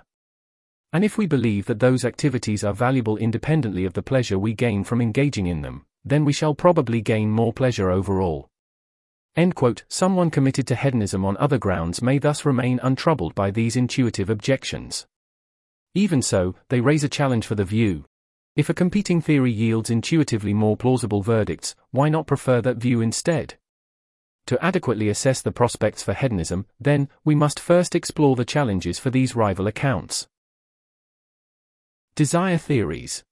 And 0.94 1.04
if 1.04 1.18
we 1.18 1.26
believe 1.26 1.66
that 1.66 1.80
those 1.80 2.06
activities 2.06 2.64
are 2.64 2.72
valuable 2.72 3.18
independently 3.18 3.84
of 3.84 3.94
the 3.94 4.04
pleasure 4.04 4.38
we 4.38 4.54
gain 4.54 4.84
from 4.84 5.02
engaging 5.02 5.48
in 5.48 5.64
them, 5.64 5.88
then 6.06 6.24
we 6.24 6.32
shall 6.32 6.54
probably 6.54 7.02
gain 7.02 7.32
more 7.32 7.52
pleasure 7.52 7.90
overall. 7.90 8.48
End 9.36 9.56
quote. 9.56 9.84
Someone 9.88 10.30
committed 10.30 10.68
to 10.68 10.76
hedonism 10.76 11.26
on 11.26 11.36
other 11.38 11.58
grounds 11.58 12.04
may 12.04 12.20
thus 12.20 12.46
remain 12.46 12.80
untroubled 12.84 13.34
by 13.34 13.50
these 13.50 13.76
intuitive 13.76 14.30
objections. 14.30 15.08
Even 15.96 16.22
so, 16.22 16.54
they 16.70 16.80
raise 16.80 17.04
a 17.04 17.10
challenge 17.10 17.48
for 17.48 17.56
the 17.56 17.66
view. 17.66 18.06
If 18.56 18.70
a 18.70 18.76
competing 18.76 19.20
theory 19.20 19.52
yields 19.52 19.90
intuitively 19.90 20.54
more 20.54 20.78
plausible 20.78 21.24
verdicts, 21.24 21.76
why 21.90 22.10
not 22.10 22.28
prefer 22.28 22.62
that 22.62 22.78
view 22.78 23.02
instead? 23.02 23.56
To 24.46 24.64
adequately 24.64 25.10
assess 25.10 25.42
the 25.42 25.52
prospects 25.52 26.04
for 26.04 26.14
hedonism, 26.14 26.68
then, 26.80 27.10
we 27.26 27.34
must 27.34 27.60
first 27.60 27.96
explore 27.96 28.36
the 28.36 28.46
challenges 28.46 29.00
for 29.00 29.10
these 29.10 29.36
rival 29.36 29.66
accounts. 29.66 30.28
Desire 32.16 32.60
theories. 32.60 33.24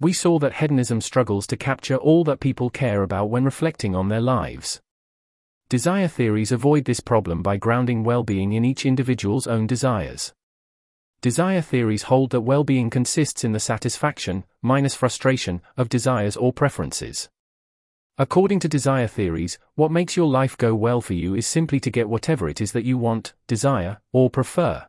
We 0.00 0.14
saw 0.14 0.38
that 0.38 0.54
hedonism 0.54 1.02
struggles 1.02 1.46
to 1.48 1.56
capture 1.58 1.96
all 1.96 2.24
that 2.24 2.40
people 2.40 2.70
care 2.70 3.02
about 3.02 3.28
when 3.28 3.44
reflecting 3.44 3.94
on 3.94 4.08
their 4.08 4.22
lives. 4.22 4.80
Desire 5.68 6.08
theories 6.08 6.50
avoid 6.50 6.86
this 6.86 7.00
problem 7.00 7.42
by 7.42 7.58
grounding 7.58 8.02
well 8.02 8.22
being 8.22 8.54
in 8.54 8.64
each 8.64 8.86
individual's 8.86 9.46
own 9.46 9.66
desires. 9.66 10.32
Desire 11.20 11.60
theories 11.60 12.04
hold 12.04 12.30
that 12.30 12.40
well 12.40 12.64
being 12.64 12.88
consists 12.88 13.44
in 13.44 13.52
the 13.52 13.60
satisfaction, 13.60 14.44
minus 14.62 14.94
frustration, 14.94 15.60
of 15.76 15.90
desires 15.90 16.38
or 16.38 16.54
preferences. 16.54 17.28
According 18.16 18.60
to 18.60 18.68
desire 18.68 19.08
theories, 19.08 19.58
what 19.74 19.92
makes 19.92 20.16
your 20.16 20.26
life 20.26 20.56
go 20.56 20.74
well 20.74 21.02
for 21.02 21.12
you 21.12 21.34
is 21.34 21.46
simply 21.46 21.78
to 21.80 21.90
get 21.90 22.08
whatever 22.08 22.48
it 22.48 22.62
is 22.62 22.72
that 22.72 22.86
you 22.86 22.96
want, 22.96 23.34
desire, 23.46 23.98
or 24.10 24.30
prefer. 24.30 24.86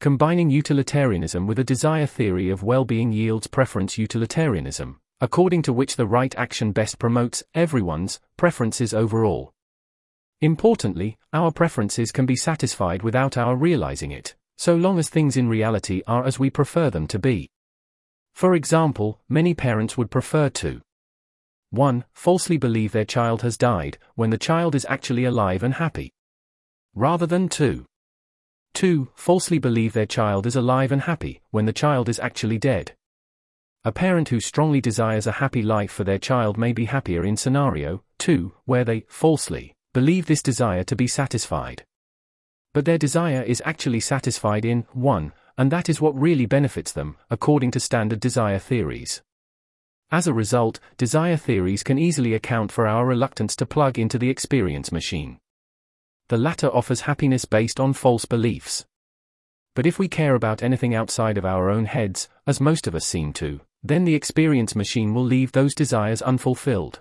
Combining 0.00 0.50
utilitarianism 0.50 1.46
with 1.46 1.58
a 1.58 1.64
desire 1.64 2.06
theory 2.06 2.50
of 2.50 2.62
well 2.62 2.84
being 2.84 3.12
yields 3.12 3.46
preference 3.46 3.96
utilitarianism, 3.96 5.00
according 5.20 5.62
to 5.62 5.72
which 5.72 5.96
the 5.96 6.06
right 6.06 6.34
action 6.36 6.72
best 6.72 6.98
promotes 6.98 7.42
everyone's 7.54 8.20
preferences 8.36 8.92
overall. 8.92 9.52
Importantly, 10.40 11.16
our 11.32 11.50
preferences 11.50 12.12
can 12.12 12.26
be 12.26 12.36
satisfied 12.36 13.02
without 13.02 13.36
our 13.36 13.56
realizing 13.56 14.10
it, 14.10 14.34
so 14.58 14.76
long 14.76 14.98
as 14.98 15.08
things 15.08 15.36
in 15.36 15.48
reality 15.48 16.02
are 16.06 16.24
as 16.24 16.38
we 16.38 16.50
prefer 16.50 16.90
them 16.90 17.06
to 17.06 17.18
be. 17.18 17.48
For 18.34 18.54
example, 18.54 19.20
many 19.28 19.54
parents 19.54 19.96
would 19.96 20.10
prefer 20.10 20.50
to 20.50 20.82
1. 21.70 22.04
Falsely 22.12 22.56
believe 22.56 22.92
their 22.92 23.04
child 23.04 23.42
has 23.42 23.56
died, 23.56 23.98
when 24.14 24.30
the 24.30 24.38
child 24.38 24.74
is 24.74 24.86
actually 24.88 25.24
alive 25.24 25.62
and 25.62 25.74
happy. 25.74 26.12
Rather 26.94 27.26
than 27.26 27.48
2. 27.48 27.86
2. 28.74 29.08
Falsely 29.14 29.58
believe 29.58 29.92
their 29.92 30.06
child 30.06 30.46
is 30.46 30.56
alive 30.56 30.92
and 30.92 31.02
happy, 31.02 31.40
when 31.50 31.64
the 31.64 31.72
child 31.72 32.08
is 32.08 32.20
actually 32.20 32.58
dead. 32.58 32.92
A 33.84 33.92
parent 33.92 34.30
who 34.30 34.40
strongly 34.40 34.80
desires 34.80 35.26
a 35.26 35.32
happy 35.32 35.62
life 35.62 35.90
for 35.90 36.04
their 36.04 36.18
child 36.18 36.56
may 36.56 36.72
be 36.72 36.86
happier 36.86 37.24
in 37.24 37.36
scenario 37.36 38.02
2, 38.18 38.52
where 38.64 38.84
they, 38.84 39.04
falsely, 39.08 39.74
believe 39.92 40.26
this 40.26 40.42
desire 40.42 40.82
to 40.84 40.96
be 40.96 41.06
satisfied. 41.06 41.84
But 42.72 42.84
their 42.84 42.98
desire 42.98 43.42
is 43.42 43.62
actually 43.64 44.00
satisfied 44.00 44.64
in 44.64 44.86
1, 44.92 45.32
and 45.56 45.70
that 45.70 45.88
is 45.88 46.00
what 46.00 46.18
really 46.18 46.46
benefits 46.46 46.92
them, 46.92 47.16
according 47.30 47.70
to 47.72 47.80
standard 47.80 48.20
desire 48.20 48.58
theories. 48.58 49.22
As 50.10 50.26
a 50.26 50.34
result, 50.34 50.80
desire 50.96 51.36
theories 51.36 51.82
can 51.82 51.98
easily 51.98 52.34
account 52.34 52.72
for 52.72 52.86
our 52.86 53.06
reluctance 53.06 53.54
to 53.56 53.66
plug 53.66 53.98
into 53.98 54.18
the 54.18 54.30
experience 54.30 54.90
machine. 54.90 55.38
The 56.28 56.38
latter 56.38 56.68
offers 56.68 57.02
happiness 57.02 57.44
based 57.44 57.78
on 57.78 57.92
false 57.92 58.24
beliefs. 58.24 58.86
But 59.74 59.86
if 59.86 59.98
we 59.98 60.08
care 60.08 60.34
about 60.34 60.62
anything 60.62 60.94
outside 60.94 61.36
of 61.36 61.44
our 61.44 61.68
own 61.68 61.84
heads, 61.86 62.28
as 62.46 62.60
most 62.60 62.86
of 62.86 62.94
us 62.94 63.04
seem 63.04 63.32
to, 63.34 63.60
then 63.82 64.04
the 64.04 64.14
experience 64.14 64.74
machine 64.74 65.12
will 65.12 65.24
leave 65.24 65.52
those 65.52 65.74
desires 65.74 66.22
unfulfilled. 66.22 67.00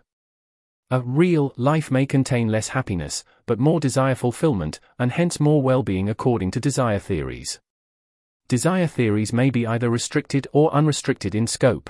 A 0.91 1.01
real 1.01 1.53
life 1.55 1.89
may 1.89 2.05
contain 2.05 2.49
less 2.49 2.69
happiness, 2.69 3.23
but 3.45 3.59
more 3.59 3.79
desire 3.79 4.15
fulfillment, 4.15 4.79
and 4.99 5.11
hence 5.11 5.39
more 5.39 5.61
well 5.61 5.83
being 5.83 6.09
according 6.09 6.51
to 6.51 6.59
desire 6.59 6.99
theories. 6.99 7.59
Desire 8.47 8.87
theories 8.87 9.31
may 9.31 9.49
be 9.49 9.65
either 9.65 9.89
restricted 9.89 10.47
or 10.51 10.73
unrestricted 10.73 11.33
in 11.33 11.47
scope. 11.47 11.89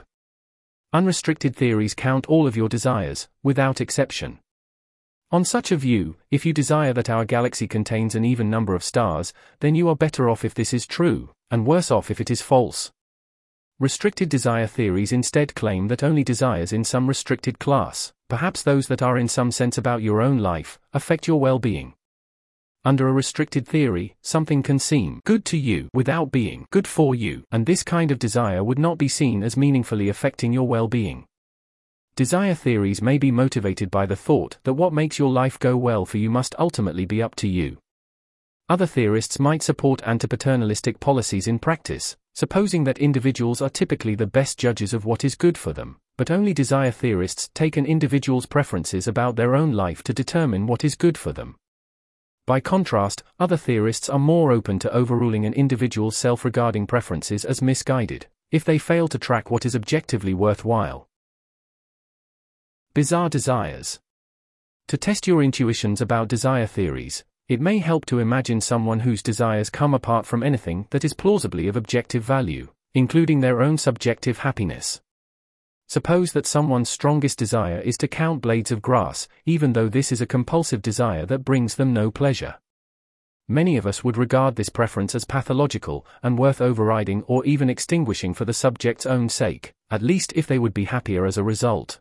Unrestricted 0.93 1.55
theories 1.55 1.95
count 1.95 2.27
all 2.27 2.45
of 2.45 2.55
your 2.55 2.69
desires, 2.69 3.27
without 3.41 3.81
exception. 3.81 4.39
On 5.33 5.43
such 5.43 5.71
a 5.71 5.77
view, 5.77 6.15
if 6.29 6.45
you 6.45 6.53
desire 6.53 6.93
that 6.93 7.09
our 7.09 7.25
galaxy 7.25 7.67
contains 7.67 8.13
an 8.13 8.23
even 8.23 8.51
number 8.51 8.75
of 8.75 8.83
stars, 8.83 9.33
then 9.61 9.73
you 9.73 9.89
are 9.89 9.95
better 9.95 10.29
off 10.29 10.45
if 10.45 10.53
this 10.53 10.75
is 10.75 10.85
true, 10.85 11.31
and 11.49 11.65
worse 11.65 11.89
off 11.89 12.11
if 12.11 12.21
it 12.21 12.29
is 12.29 12.43
false. 12.43 12.91
Restricted 13.79 14.29
desire 14.29 14.67
theories 14.67 15.11
instead 15.11 15.55
claim 15.55 15.87
that 15.87 16.03
only 16.03 16.23
desires 16.23 16.71
in 16.71 16.83
some 16.83 17.07
restricted 17.07 17.57
class, 17.57 18.13
perhaps 18.29 18.61
those 18.61 18.87
that 18.89 19.01
are 19.01 19.17
in 19.17 19.27
some 19.27 19.49
sense 19.49 19.75
about 19.75 20.03
your 20.03 20.21
own 20.21 20.37
life, 20.37 20.77
affect 20.93 21.27
your 21.27 21.39
well 21.39 21.57
being. 21.57 21.95
Under 22.85 23.07
a 23.07 23.11
restricted 23.11 23.67
theory, 23.67 24.15
something 24.21 24.61
can 24.61 24.77
seem 24.77 25.19
good 25.25 25.45
to 25.45 25.57
you 25.57 25.89
without 25.95 26.31
being 26.31 26.67
good 26.69 26.85
for 26.85 27.15
you, 27.15 27.43
and 27.51 27.65
this 27.65 27.81
kind 27.81 28.11
of 28.11 28.19
desire 28.19 28.63
would 28.63 28.77
not 28.77 28.99
be 28.99 29.07
seen 29.07 29.41
as 29.41 29.57
meaningfully 29.57 30.09
affecting 30.09 30.53
your 30.53 30.67
well 30.67 30.87
being. 30.87 31.25
Desire 32.15 32.53
theories 32.53 33.01
may 33.01 33.17
be 33.17 33.31
motivated 33.31 33.89
by 33.89 34.05
the 34.05 34.15
thought 34.15 34.59
that 34.65 34.75
what 34.75 34.93
makes 34.93 35.17
your 35.17 35.31
life 35.31 35.57
go 35.57 35.75
well 35.75 36.05
for 36.05 36.19
you 36.19 36.29
must 36.29 36.53
ultimately 36.59 37.05
be 37.05 37.23
up 37.23 37.33
to 37.33 37.47
you. 37.47 37.79
Other 38.69 38.85
theorists 38.85 39.39
might 39.39 39.63
support 39.63 40.03
antipaternalistic 40.03 40.99
policies 40.99 41.47
in 41.47 41.57
practice, 41.57 42.15
supposing 42.35 42.83
that 42.83 42.99
individuals 42.99 43.63
are 43.63 43.69
typically 43.69 44.13
the 44.13 44.27
best 44.27 44.59
judges 44.59 44.93
of 44.93 45.05
what 45.05 45.25
is 45.25 45.33
good 45.33 45.57
for 45.57 45.73
them, 45.73 45.97
but 46.15 46.29
only 46.29 46.53
desire 46.53 46.91
theorists 46.91 47.49
take 47.55 47.77
an 47.77 47.85
individual's 47.87 48.45
preferences 48.45 49.07
about 49.07 49.35
their 49.35 49.55
own 49.55 49.71
life 49.71 50.03
to 50.03 50.13
determine 50.13 50.67
what 50.67 50.83
is 50.83 50.93
good 50.93 51.17
for 51.17 51.33
them. 51.33 51.55
By 52.45 52.59
contrast, 52.59 53.23
other 53.39 53.57
theorists 53.57 54.07
are 54.07 54.19
more 54.19 54.51
open 54.51 54.77
to 54.79 54.93
overruling 54.93 55.47
an 55.47 55.53
individual's 55.53 56.15
self 56.15 56.45
regarding 56.45 56.85
preferences 56.85 57.43
as 57.43 57.63
misguided, 57.63 58.27
if 58.51 58.63
they 58.63 58.77
fail 58.77 59.07
to 59.07 59.17
track 59.17 59.49
what 59.49 59.65
is 59.65 59.75
objectively 59.75 60.35
worthwhile. 60.35 61.07
Bizarre 62.95 63.27
desires. 63.27 63.99
To 64.87 64.97
test 64.97 65.25
your 65.25 65.41
intuitions 65.41 65.99
about 65.99 66.27
desire 66.27 66.67
theories, 66.67 67.23
it 67.47 67.59
may 67.59 67.79
help 67.79 68.05
to 68.05 68.19
imagine 68.19 68.61
someone 68.61 68.99
whose 68.99 69.23
desires 69.23 69.71
come 69.71 69.95
apart 69.95 70.27
from 70.27 70.43
anything 70.43 70.85
that 70.91 71.03
is 71.03 71.15
plausibly 71.15 71.67
of 71.67 71.75
objective 71.75 72.23
value, 72.23 72.67
including 72.93 73.39
their 73.39 73.63
own 73.63 73.79
subjective 73.79 74.37
happiness. 74.37 75.01
Suppose 75.87 76.33
that 76.33 76.45
someone's 76.45 76.87
strongest 76.87 77.39
desire 77.39 77.79
is 77.79 77.97
to 77.97 78.07
count 78.07 78.43
blades 78.43 78.71
of 78.71 78.83
grass, 78.83 79.27
even 79.43 79.73
though 79.73 79.89
this 79.89 80.11
is 80.11 80.21
a 80.21 80.27
compulsive 80.27 80.83
desire 80.83 81.25
that 81.25 81.43
brings 81.43 81.73
them 81.73 81.93
no 81.93 82.11
pleasure. 82.11 82.59
Many 83.47 83.75
of 83.75 83.87
us 83.87 84.03
would 84.03 84.17
regard 84.17 84.55
this 84.55 84.69
preference 84.69 85.15
as 85.15 85.25
pathological 85.25 86.05
and 86.21 86.37
worth 86.37 86.61
overriding 86.61 87.23
or 87.23 87.43
even 87.43 87.71
extinguishing 87.71 88.35
for 88.35 88.45
the 88.45 88.53
subject's 88.53 89.07
own 89.07 89.29
sake, 89.29 89.73
at 89.89 90.03
least 90.03 90.31
if 90.35 90.45
they 90.45 90.59
would 90.59 90.75
be 90.75 90.85
happier 90.85 91.25
as 91.25 91.39
a 91.39 91.43
result. 91.43 91.99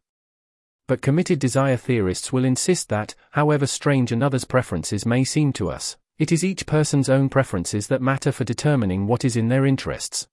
But 0.92 1.00
committed 1.00 1.38
desire 1.38 1.78
theorists 1.78 2.34
will 2.34 2.44
insist 2.44 2.90
that, 2.90 3.14
however 3.30 3.66
strange 3.66 4.12
another's 4.12 4.44
preferences 4.44 5.06
may 5.06 5.24
seem 5.24 5.50
to 5.54 5.70
us, 5.70 5.96
it 6.18 6.30
is 6.30 6.44
each 6.44 6.66
person's 6.66 7.08
own 7.08 7.30
preferences 7.30 7.86
that 7.86 8.02
matter 8.02 8.30
for 8.30 8.44
determining 8.44 9.06
what 9.06 9.24
is 9.24 9.34
in 9.34 9.48
their 9.48 9.64
interests. 9.64 10.28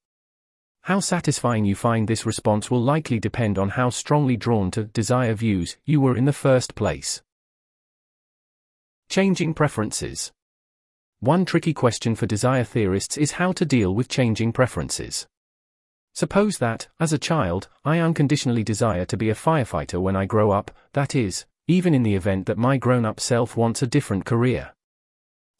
How 0.81 0.99
satisfying 0.99 1.63
you 1.63 1.75
find 1.75 2.09
this 2.09 2.25
response 2.25 2.69
will 2.69 2.81
likely 2.81 3.21
depend 3.21 3.57
on 3.57 3.69
how 3.69 3.89
strongly 3.89 4.35
drawn 4.35 4.69
to 4.71 4.83
desire 4.83 5.33
views 5.33 5.77
you 5.85 6.01
were 6.01 6.17
in 6.17 6.25
the 6.25 6.33
first 6.33 6.75
place. 6.75 7.21
Changing 9.07 9.53
preferences. 9.53 10.33
One 11.21 11.45
tricky 11.45 11.73
question 11.73 12.15
for 12.15 12.25
desire 12.25 12.65
theorists 12.65 13.15
is 13.15 13.39
how 13.39 13.53
to 13.53 13.63
deal 13.63 13.95
with 13.95 14.09
changing 14.09 14.51
preferences. 14.51 15.25
Suppose 16.19 16.57
that, 16.57 16.89
as 16.99 17.13
a 17.13 17.17
child, 17.17 17.69
I 17.85 17.99
unconditionally 17.99 18.61
desire 18.61 19.05
to 19.05 19.15
be 19.15 19.29
a 19.29 19.33
firefighter 19.33 20.01
when 20.01 20.17
I 20.17 20.25
grow 20.25 20.51
up, 20.51 20.69
that 20.91 21.15
is, 21.15 21.45
even 21.65 21.93
in 21.93 22.03
the 22.03 22.13
event 22.13 22.45
that 22.47 22.57
my 22.57 22.75
grown 22.75 23.05
up 23.05 23.21
self 23.21 23.55
wants 23.55 23.81
a 23.81 23.87
different 23.87 24.25
career. 24.25 24.73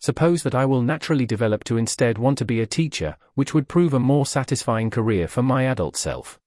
Suppose 0.01 0.43
that 0.43 0.53
I 0.53 0.65
will 0.65 0.81
naturally 0.81 1.25
develop 1.25 1.63
to 1.63 1.77
instead 1.77 2.17
want 2.17 2.37
to 2.39 2.43
be 2.43 2.59
a 2.59 2.65
teacher, 2.65 3.15
which 3.35 3.53
would 3.53 3.69
prove 3.69 3.93
a 3.93 4.01
more 4.01 4.25
satisfying 4.25 4.89
career 4.89 5.29
for 5.29 5.41
my 5.41 5.63
adult 5.63 5.95
self. 5.95 6.37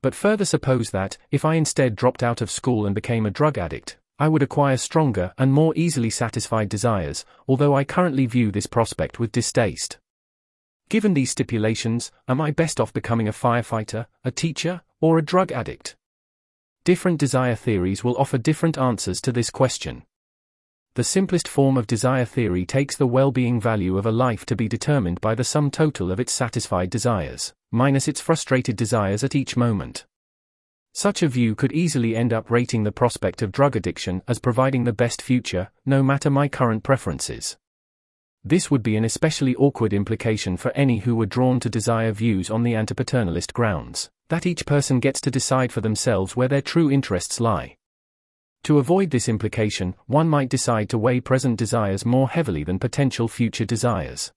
But 0.00 0.14
further 0.14 0.44
suppose 0.44 0.90
that, 0.90 1.18
if 1.32 1.44
I 1.44 1.56
instead 1.56 1.96
dropped 1.96 2.22
out 2.22 2.40
of 2.40 2.52
school 2.52 2.86
and 2.86 2.94
became 2.94 3.26
a 3.26 3.32
drug 3.32 3.58
addict, 3.58 3.96
I 4.16 4.28
would 4.28 4.44
acquire 4.44 4.76
stronger 4.76 5.34
and 5.36 5.52
more 5.52 5.72
easily 5.74 6.10
satisfied 6.10 6.68
desires, 6.68 7.24
although 7.48 7.74
I 7.74 7.82
currently 7.82 8.26
view 8.26 8.52
this 8.52 8.68
prospect 8.68 9.18
with 9.18 9.32
distaste. 9.32 9.98
Given 10.88 11.14
these 11.14 11.30
stipulations, 11.30 12.12
am 12.28 12.40
I 12.40 12.50
best 12.50 12.80
off 12.80 12.92
becoming 12.92 13.28
a 13.28 13.32
firefighter, 13.32 14.06
a 14.24 14.30
teacher, 14.30 14.82
or 15.00 15.18
a 15.18 15.22
drug 15.22 15.50
addict? 15.52 15.96
Different 16.84 17.18
desire 17.18 17.54
theories 17.54 18.04
will 18.04 18.16
offer 18.16 18.36
different 18.36 18.76
answers 18.76 19.20
to 19.22 19.32
this 19.32 19.50
question. 19.50 20.04
The 20.94 21.02
simplest 21.02 21.48
form 21.48 21.76
of 21.76 21.88
desire 21.88 22.24
theory 22.24 22.64
takes 22.64 22.96
the 22.96 23.06
well 23.06 23.32
being 23.32 23.60
value 23.60 23.98
of 23.98 24.06
a 24.06 24.12
life 24.12 24.46
to 24.46 24.54
be 24.54 24.68
determined 24.68 25.20
by 25.20 25.34
the 25.34 25.42
sum 25.42 25.70
total 25.70 26.12
of 26.12 26.20
its 26.20 26.32
satisfied 26.32 26.90
desires, 26.90 27.52
minus 27.72 28.06
its 28.06 28.20
frustrated 28.20 28.76
desires 28.76 29.24
at 29.24 29.34
each 29.34 29.56
moment. 29.56 30.06
Such 30.92 31.24
a 31.24 31.28
view 31.28 31.56
could 31.56 31.72
easily 31.72 32.14
end 32.14 32.32
up 32.32 32.48
rating 32.48 32.84
the 32.84 32.92
prospect 32.92 33.42
of 33.42 33.50
drug 33.50 33.74
addiction 33.74 34.22
as 34.28 34.38
providing 34.38 34.84
the 34.84 34.92
best 34.92 35.20
future, 35.20 35.72
no 35.84 36.04
matter 36.04 36.30
my 36.30 36.46
current 36.46 36.84
preferences. 36.84 37.56
This 38.46 38.70
would 38.70 38.82
be 38.82 38.96
an 38.96 39.04
especially 39.06 39.56
awkward 39.56 39.94
implication 39.94 40.58
for 40.58 40.70
any 40.72 40.98
who 40.98 41.16
were 41.16 41.24
drawn 41.24 41.60
to 41.60 41.70
desire 41.70 42.12
views 42.12 42.50
on 42.50 42.62
the 42.62 42.74
antipaternalist 42.74 43.54
grounds, 43.54 44.10
that 44.28 44.44
each 44.44 44.66
person 44.66 45.00
gets 45.00 45.20
to 45.22 45.30
decide 45.30 45.72
for 45.72 45.80
themselves 45.80 46.36
where 46.36 46.48
their 46.48 46.60
true 46.60 46.90
interests 46.90 47.40
lie. 47.40 47.76
To 48.64 48.78
avoid 48.78 49.10
this 49.10 49.30
implication, 49.30 49.94
one 50.06 50.28
might 50.28 50.50
decide 50.50 50.90
to 50.90 50.98
weigh 50.98 51.20
present 51.20 51.58
desires 51.58 52.04
more 52.04 52.28
heavily 52.28 52.64
than 52.64 52.78
potential 52.78 53.28
future 53.28 53.64
desires. 53.64 54.30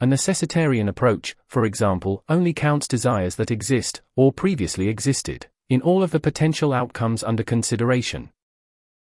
A 0.00 0.06
necessitarian 0.06 0.88
approach, 0.88 1.34
for 1.46 1.64
example, 1.64 2.24
only 2.28 2.52
counts 2.52 2.86
desires 2.86 3.36
that 3.36 3.50
exist, 3.50 4.02
or 4.16 4.32
previously 4.32 4.88
existed, 4.88 5.46
in 5.70 5.80
all 5.80 6.02
of 6.02 6.10
the 6.10 6.20
potential 6.20 6.74
outcomes 6.74 7.24
under 7.24 7.42
consideration. 7.42 8.30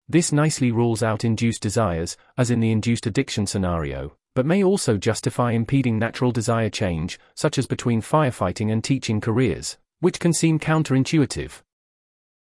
This 0.09 0.31
nicely 0.31 0.71
rules 0.71 1.01
out 1.01 1.23
induced 1.23 1.61
desires, 1.61 2.17
as 2.37 2.51
in 2.51 2.59
the 2.59 2.71
induced 2.71 3.05
addiction 3.05 3.47
scenario, 3.47 4.17
but 4.35 4.45
may 4.45 4.63
also 4.63 4.97
justify 4.97 5.51
impeding 5.51 5.97
natural 5.97 6.31
desire 6.31 6.69
change, 6.69 7.19
such 7.35 7.57
as 7.57 7.67
between 7.67 8.01
firefighting 8.01 8.71
and 8.71 8.83
teaching 8.83 9.21
careers, 9.21 9.77
which 9.99 10.19
can 10.19 10.33
seem 10.33 10.59
counterintuitive. 10.59 11.61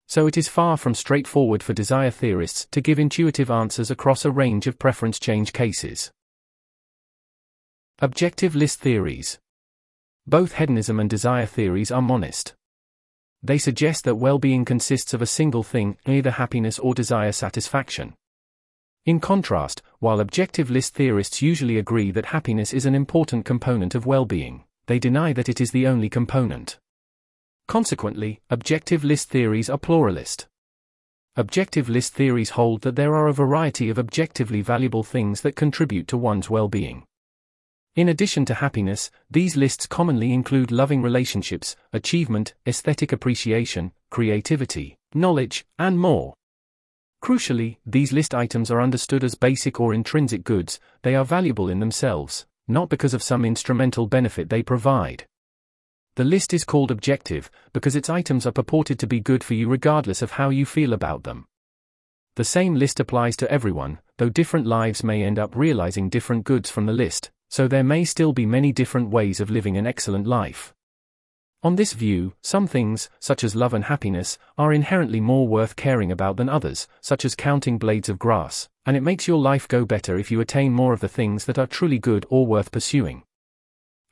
So 0.08 0.28
it 0.28 0.38
is 0.38 0.48
far 0.48 0.76
from 0.76 0.94
straightforward 0.94 1.64
for 1.64 1.74
desire 1.74 2.12
theorists 2.12 2.68
to 2.72 2.82
give 2.82 3.00
intuitive 3.00 3.52
answers 3.52 3.92
across 3.92 4.26
a 4.26 4.32
range 4.32 4.68
of 4.68 4.80
preference 4.80 5.20
change 5.20 5.54
cases. 5.54 6.12
Objective 8.00 8.56
list 8.56 8.80
theories. 8.80 9.40
Both 10.26 10.56
hedonism 10.56 11.00
and 11.00 11.10
desire 11.10 11.46
theories 11.46 11.92
are 11.92 12.02
monist. 12.02 12.56
They 13.44 13.58
suggest 13.58 14.04
that 14.04 14.16
well 14.16 14.38
being 14.38 14.66
consists 14.66 15.14
of 15.14 15.22
a 15.22 15.26
single 15.26 15.64
thing, 15.64 15.98
either 16.06 16.32
happiness 16.32 16.78
or 16.78 16.94
desire 16.94 17.32
satisfaction. 17.32 18.14
In 19.06 19.20
contrast, 19.20 19.82
while 19.98 20.20
objective 20.20 20.70
list 20.70 20.94
theorists 20.94 21.42
usually 21.42 21.78
agree 21.78 22.12
that 22.12 22.26
happiness 22.26 22.72
is 22.72 22.86
an 22.86 22.94
important 22.94 23.46
component 23.46 23.96
of 23.96 24.06
well 24.06 24.26
being, 24.26 24.64
they 24.86 25.00
deny 25.00 25.34
that 25.34 25.50
it 25.50 25.60
is 25.60 25.72
the 25.72 25.88
only 25.88 26.08
component. 26.08 26.78
Consequently, 27.68 28.42
objective 28.50 29.04
list 29.04 29.30
theories 29.30 29.70
are 29.70 29.78
pluralist. 29.78 30.48
Objective 31.36 31.90
list 31.90 32.14
theories 32.14 32.52
hold 32.52 32.82
that 32.82 32.96
there 32.96 33.16
are 33.16 33.28
a 33.28 33.34
variety 33.34 33.90
of 33.90 33.98
objectively 33.98 34.62
valuable 34.62 35.04
things 35.04 35.42
that 35.42 35.56
contribute 35.56 36.08
to 36.10 36.18
one's 36.18 36.50
well 36.50 36.68
being. 36.68 37.06
In 37.94 38.08
addition 38.08 38.46
to 38.46 38.54
happiness, 38.54 39.12
these 39.30 39.58
lists 39.58 39.86
commonly 39.86 40.32
include 40.32 40.72
loving 40.72 41.02
relationships, 41.02 41.76
achievement, 41.92 42.54
aesthetic 42.66 43.12
appreciation, 43.12 43.92
creativity, 44.10 44.96
knowledge, 45.14 45.66
and 45.78 46.00
more. 46.00 46.34
Crucially, 47.22 47.80
these 47.86 48.14
list 48.14 48.34
items 48.34 48.72
are 48.72 48.82
understood 48.82 49.26
as 49.26 49.36
basic 49.36 49.82
or 49.82 49.94
intrinsic 49.94 50.46
goods, 50.46 50.80
they 51.02 51.16
are 51.16 51.26
valuable 51.26 51.68
in 51.68 51.82
themselves, 51.82 52.46
not 52.66 52.88
because 52.88 53.14
of 53.14 53.22
some 53.22 53.44
instrumental 53.44 54.08
benefit 54.08 54.50
they 54.50 54.64
provide. 54.64 55.26
The 56.16 56.24
list 56.24 56.54
is 56.54 56.64
called 56.64 56.92
objective 56.92 57.52
because 57.74 57.98
its 57.98 58.10
items 58.10 58.46
are 58.46 58.54
purported 58.54 59.00
to 59.00 59.08
be 59.08 59.20
good 59.20 59.44
for 59.44 59.54
you 59.54 59.68
regardless 59.68 60.22
of 60.22 60.32
how 60.32 60.50
you 60.50 60.66
feel 60.66 60.94
about 60.94 61.24
them. 61.24 61.46
The 62.38 62.46
same 62.46 62.76
list 62.76 63.02
applies 63.02 63.36
to 63.38 63.52
everyone, 63.52 64.00
though 64.18 64.30
different 64.30 64.66
lives 64.66 65.04
may 65.04 65.24
end 65.24 65.38
up 65.38 65.58
realizing 65.58 66.08
different 66.08 66.46
goods 66.46 66.70
from 66.70 66.86
the 66.86 66.94
list, 66.94 67.32
so 67.52 67.68
there 67.68 67.84
may 67.84 68.06
still 68.06 68.32
be 68.32 68.46
many 68.46 68.72
different 68.72 69.10
ways 69.10 69.42
of 69.42 69.52
living 69.52 69.76
an 69.76 69.86
excellent 69.86 70.26
life. 70.26 70.74
On 71.64 71.76
this 71.76 71.92
view, 71.92 72.34
some 72.42 72.66
things, 72.66 73.10
such 73.20 73.44
as 73.44 73.58
love 73.58 73.74
and 73.74 73.84
happiness, 73.84 74.40
are 74.58 74.72
inherently 74.72 75.20
more 75.20 75.46
worth 75.46 75.76
caring 75.76 76.14
about 76.14 76.38
than 76.38 76.48
others, 76.48 76.88
such 77.02 77.26
as 77.26 77.36
counting 77.36 77.78
blades 77.78 78.08
of 78.08 78.18
grass, 78.18 78.70
and 78.86 78.96
it 78.96 79.04
makes 79.04 79.28
your 79.28 79.38
life 79.38 79.68
go 79.68 79.84
better 79.84 80.18
if 80.18 80.32
you 80.32 80.40
attain 80.40 80.72
more 80.72 80.94
of 80.94 81.02
the 81.02 81.10
things 81.10 81.44
that 81.44 81.60
are 81.60 81.68
truly 81.68 82.00
good 82.00 82.26
or 82.30 82.48
worth 82.48 82.72
pursuing. 82.72 83.22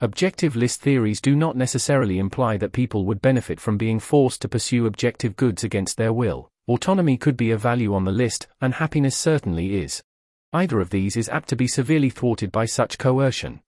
Objective 0.01 0.57
list 0.57 0.81
theories 0.81 1.21
do 1.21 1.33
not 1.33 1.55
necessarily 1.55 2.19
imply 2.19 2.57
that 2.57 2.73
people 2.73 3.05
would 3.05 3.21
benefit 3.21 3.59
from 3.61 3.77
being 3.77 3.99
forced 3.99 4.41
to 4.41 4.49
pursue 4.49 4.85
objective 4.85 5.37
goods 5.37 5.63
against 5.63 5.95
their 5.95 6.11
will. 6.11 6.49
Autonomy 6.67 7.17
could 7.17 7.37
be 7.37 7.51
a 7.51 7.57
value 7.57 7.95
on 7.95 8.03
the 8.03 8.11
list, 8.11 8.47
and 8.59 8.75
happiness 8.75 9.15
certainly 9.15 9.81
is. 9.81 10.03
Either 10.51 10.79
of 10.79 10.89
these 10.89 11.15
is 11.15 11.29
apt 11.29 11.47
to 11.47 11.55
be 11.55 11.67
severely 11.67 12.09
thwarted 12.09 12.51
by 12.51 12.65
such 12.65 12.97
coercion. 12.97 13.61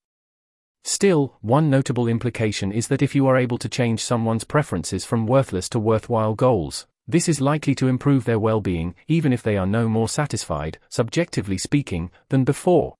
Still, 0.83 1.37
one 1.41 1.69
notable 1.69 2.07
implication 2.07 2.71
is 2.71 2.87
that 2.87 3.03
if 3.03 3.13
you 3.13 3.27
are 3.27 3.37
able 3.37 3.59
to 3.59 3.69
change 3.69 4.03
someone's 4.03 4.43
preferences 4.43 5.05
from 5.05 5.27
worthless 5.27 5.69
to 5.69 5.79
worthwhile 5.79 6.33
goals, 6.33 6.87
this 7.07 7.29
is 7.29 7.39
likely 7.39 7.75
to 7.75 7.87
improve 7.87 8.25
their 8.25 8.39
well 8.39 8.61
being, 8.61 8.95
even 9.07 9.31
if 9.31 9.43
they 9.43 9.57
are 9.57 9.67
no 9.67 9.87
more 9.87 10.09
satisfied, 10.09 10.79
subjectively 10.89 11.57
speaking, 11.59 12.09
than 12.29 12.43
before. 12.43 12.95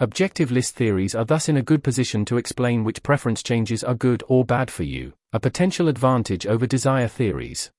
Objective 0.00 0.50
list 0.50 0.74
theories 0.74 1.14
are 1.14 1.24
thus 1.24 1.48
in 1.48 1.56
a 1.56 1.62
good 1.62 1.84
position 1.84 2.24
to 2.24 2.36
explain 2.36 2.82
which 2.82 3.04
preference 3.04 3.44
changes 3.44 3.84
are 3.84 3.94
good 3.94 4.24
or 4.26 4.44
bad 4.44 4.72
for 4.72 4.82
you, 4.82 5.12
a 5.32 5.38
potential 5.38 5.86
advantage 5.86 6.46
over 6.46 6.66
desire 6.66 7.08
theories 7.08 7.70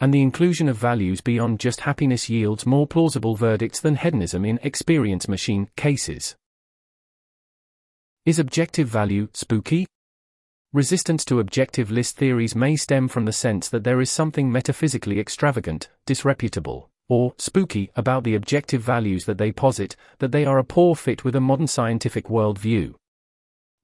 and 0.00 0.14
the 0.14 0.22
inclusion 0.22 0.68
of 0.68 0.76
values 0.76 1.20
beyond 1.20 1.58
just 1.58 1.80
happiness 1.80 2.28
yields 2.28 2.66
more 2.66 2.86
plausible 2.86 3.34
verdicts 3.34 3.80
than 3.80 3.96
hedonism 3.96 4.44
in 4.44 4.58
experience 4.62 5.28
machine 5.28 5.68
cases. 5.76 6.36
Is 8.24 8.38
objective 8.38 8.88
value 8.88 9.28
spooky? 9.32 9.86
Resistance 10.72 11.24
to 11.24 11.40
objective 11.40 11.90
list 11.90 12.16
theories 12.16 12.54
may 12.54 12.76
stem 12.76 13.08
from 13.08 13.24
the 13.24 13.32
sense 13.32 13.68
that 13.70 13.84
there 13.84 14.00
is 14.00 14.10
something 14.10 14.52
metaphysically 14.52 15.18
extravagant, 15.18 15.88
disreputable, 16.04 16.90
or 17.08 17.32
spooky 17.38 17.90
about 17.96 18.22
the 18.22 18.34
objective 18.34 18.82
values 18.82 19.24
that 19.24 19.38
they 19.38 19.50
posit, 19.50 19.96
that 20.18 20.30
they 20.30 20.44
are 20.44 20.58
a 20.58 20.64
poor 20.64 20.94
fit 20.94 21.24
with 21.24 21.34
a 21.34 21.40
modern 21.40 21.66
scientific 21.66 22.26
worldview. 22.26 22.94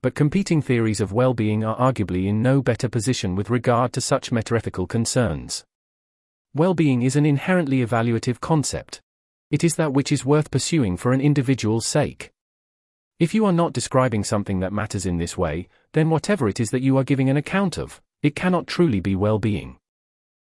But 0.03 0.15
competing 0.15 0.61
theories 0.61 1.01
of 1.01 1.13
well 1.13 1.33
being 1.33 1.65
are 1.65 1.79
arguably 1.79 2.27
in 2.27 2.43
no 2.43 2.61
better 2.61 2.91
position 2.91 3.35
with 3.35 3.49
regard 3.49 3.95
to 3.95 4.03
such 4.03 4.31
metaethical 4.31 4.87
concerns. 4.87 5.65
Well-being 6.57 7.03
is 7.03 7.17
an 7.17 7.27
inherently 7.27 7.85
evaluative 7.85 8.39
concept. 8.39 9.01
It 9.51 9.65
is 9.65 9.75
that 9.75 9.93
which 9.93 10.13
is 10.13 10.25
worth 10.25 10.53
pursuing 10.53 10.97
for 10.97 11.13
an 11.13 11.21
individual's 11.21 11.85
sake. 11.85 12.31
If 13.19 13.35
you 13.35 13.45
are 13.45 13.53
not 13.53 13.73
describing 13.73 14.23
something 14.23 14.61
that 14.61 14.73
matters 14.73 15.05
in 15.05 15.19
this 15.19 15.37
way, 15.37 15.69
then 15.95 16.11
whatever 16.11 16.49
it 16.49 16.61
is 16.61 16.71
that 16.71 16.83
you 16.83 16.97
are 16.97 17.03
giving 17.03 17.29
an 17.29 17.37
account 17.37 17.77
of, 17.77 18.01
it 18.23 18.37
cannot 18.37 18.69
truly 18.69 19.01
be 19.01 19.17
well-being. 19.17 19.79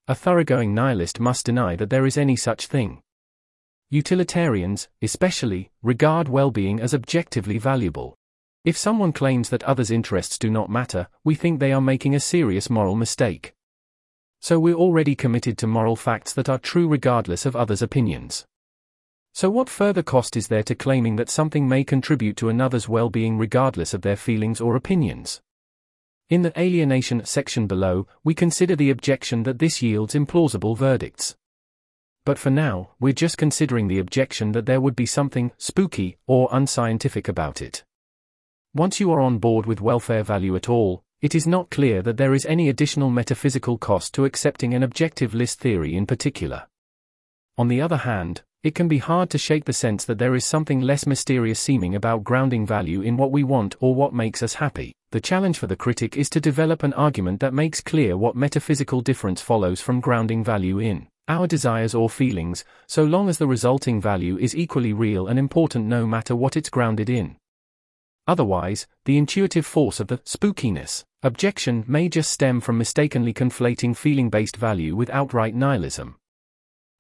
A 0.10 0.15
thoroughgoing 0.15 0.75
nihilist 0.75 1.21
must 1.21 1.45
deny 1.45 1.77
that 1.77 1.89
there 1.89 2.05
is 2.05 2.17
any 2.17 2.36
such 2.36 2.67
thing. 2.67 3.01
Utilitarians, 3.89 4.89
especially, 5.01 5.71
regard 5.81 6.27
well-being 6.27 6.81
as 6.81 6.93
objectively 6.93 7.58
valuable. 7.58 8.17
If 8.65 8.77
someone 8.77 9.13
claims 9.13 9.47
that 9.47 9.63
others' 9.63 9.91
interests 9.91 10.38
do 10.38 10.49
not 10.49 10.69
matter, 10.69 11.08
we 11.23 11.36
think 11.36 11.62
they 11.62 11.71
are 11.71 11.79
making 11.79 12.15
a 12.15 12.19
serious 12.19 12.69
moral 12.69 12.97
mistake. 12.97 13.54
So 14.45 14.60
we're 14.60 14.75
already 14.75 15.15
committed 15.15 15.58
to 15.58 15.65
moral 15.65 15.95
facts 15.95 16.31
that 16.34 16.49
are 16.49 16.60
true 16.60 16.88
regardless 16.88 17.47
of 17.47 17.55
others' 17.55 17.81
opinions. 17.81 18.45
So 19.34 19.49
what 19.49 19.67
further 19.67 20.03
cost 20.03 20.38
is 20.38 20.49
there 20.49 20.62
to 20.62 20.75
claiming 20.75 21.15
that 21.15 21.31
something 21.31 21.67
may 21.67 21.84
contribute 21.84 22.38
to 22.38 22.49
another's 22.49 22.88
well-being 22.88 23.39
regardless 23.39 23.95
of 23.95 24.03
their 24.03 24.15
feelings 24.15 24.62
or 24.62 24.75
opinions? 24.75 25.41
In 26.29 26.43
the 26.43 26.53
alienation 26.62 27.25
section 27.25 27.65
below, 27.65 28.05
we 28.23 28.36
consider 28.36 28.75
the 28.75 28.91
objection 28.91 29.41
that 29.41 29.58
this 29.58 29.81
yields 29.81 30.13
implausible 30.13 30.77
verdicts. 30.77 31.36
But 32.23 32.38
for 32.38 32.51
now, 32.51 32.91
we're 32.99 33.13
just 33.13 33.39
considering 33.39 33.88
the 33.88 33.97
objection 33.97 34.51
that 34.51 34.67
there 34.67 34.79
would 34.79 34.95
be 34.95 35.08
something 35.08 35.53
spooky 35.58 36.19
or 36.27 36.49
unscientific 36.51 37.27
about 37.27 37.63
it. 37.63 37.84
Once 38.75 38.99
you 38.99 39.12
are 39.12 39.21
on 39.21 39.39
board 39.39 39.65
with 39.65 39.81
welfare 39.81 40.21
value 40.21 40.55
at 40.55 40.69
all, 40.69 41.03
it 41.21 41.34
is 41.34 41.47
not 41.47 41.69
clear 41.69 42.01
that 42.01 42.17
there 42.17 42.34
is 42.34 42.45
any 42.45 42.69
additional 42.69 43.10
metaphysical 43.10 43.78
cost 43.78 44.13
to 44.13 44.25
accepting 44.25 44.73
an 44.73 44.84
objective 44.84 45.34
list 45.34 45.60
theory 45.60 45.95
in 45.95 46.06
particular. 46.06 46.67
On 47.58 47.67
the 47.67 47.82
other 47.82 47.97
hand, 47.97 48.41
it 48.63 48.73
can 48.75 48.88
be 48.88 48.97
hard 48.97 49.30
to 49.30 49.38
shake 49.38 49.65
the 49.65 49.73
sense 49.73 50.06
that 50.06 50.17
there 50.17 50.34
is 50.34 50.43
something 50.43 50.82
less 50.82 51.06
mysterious 51.06 51.60
seeming 51.60 51.93
about 51.95 52.23
grounding 52.23 52.65
value 52.65 53.01
in 53.01 53.15
what 53.15 53.32
we 53.32 53.43
want 53.43 53.75
or 53.80 53.93
what 53.93 54.13
makes 54.13 54.41
us 54.41 54.56
happy. 54.56 54.91
The 55.12 55.21
challenge 55.21 55.60
for 55.60 55.67
the 55.67 55.75
critic 55.75 56.17
is 56.17 56.30
to 56.32 56.41
develop 56.41 56.84
an 56.84 56.93
argument 56.93 57.39
that 57.41 57.54
makes 57.54 57.80
clear 57.80 58.17
what 58.17 58.36
metaphysical 58.36 59.01
difference 59.01 59.39
follows 59.39 59.80
from 59.80 60.01
grounding 60.01 60.43
value 60.43 60.80
in 60.80 61.08
our 61.28 61.47
desires 61.47 61.95
or 61.95 62.10
feelings, 62.10 62.65
so 62.88 63.04
long 63.04 63.30
as 63.30 63.38
the 63.38 63.47
resulting 63.47 64.01
value 64.01 64.38
is 64.38 64.56
equally 64.56 64.93
real 64.93 65.28
and 65.28 65.39
important 65.39 65.86
no 65.86 66.06
matter 66.06 66.36
what 66.36 66.58
it's 66.58 66.69
grounded 66.69 67.10
in. 67.10 67.36
Otherwise, 68.27 68.88
the 69.05 69.17
intuitive 69.17 69.65
force 69.65 69.99
of 69.99 70.07
the 70.07 70.17
spookiness 70.19 71.03
objection 71.21 71.83
may 71.88 72.07
just 72.09 72.29
stem 72.29 72.61
from 72.61 72.77
mistakenly 72.77 73.33
conflating 73.33 73.95
feeling 73.95 74.29
based 74.29 74.57
value 74.57 74.95
with 74.95 75.09
outright 75.09 75.55
nihilism. 75.55 76.15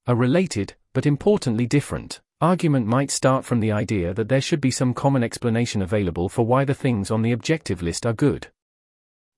A 0.07 0.15
related, 0.15 0.75
but 0.93 1.05
importantly 1.05 1.65
different, 1.65 2.21
argument 2.41 2.85
might 2.85 3.09
start 3.09 3.45
from 3.45 3.59
the 3.59 3.71
idea 3.71 4.13
that 4.13 4.29
there 4.29 4.41
should 4.41 4.61
be 4.61 4.71
some 4.71 4.93
common 4.93 5.23
explanation 5.23 5.81
available 5.81 6.29
for 6.29 6.45
why 6.45 6.65
the 6.65 6.73
things 6.73 7.09
on 7.09 7.21
the 7.21 7.31
objective 7.31 7.81
list 7.81 8.05
are 8.05 8.13
good. 8.13 8.47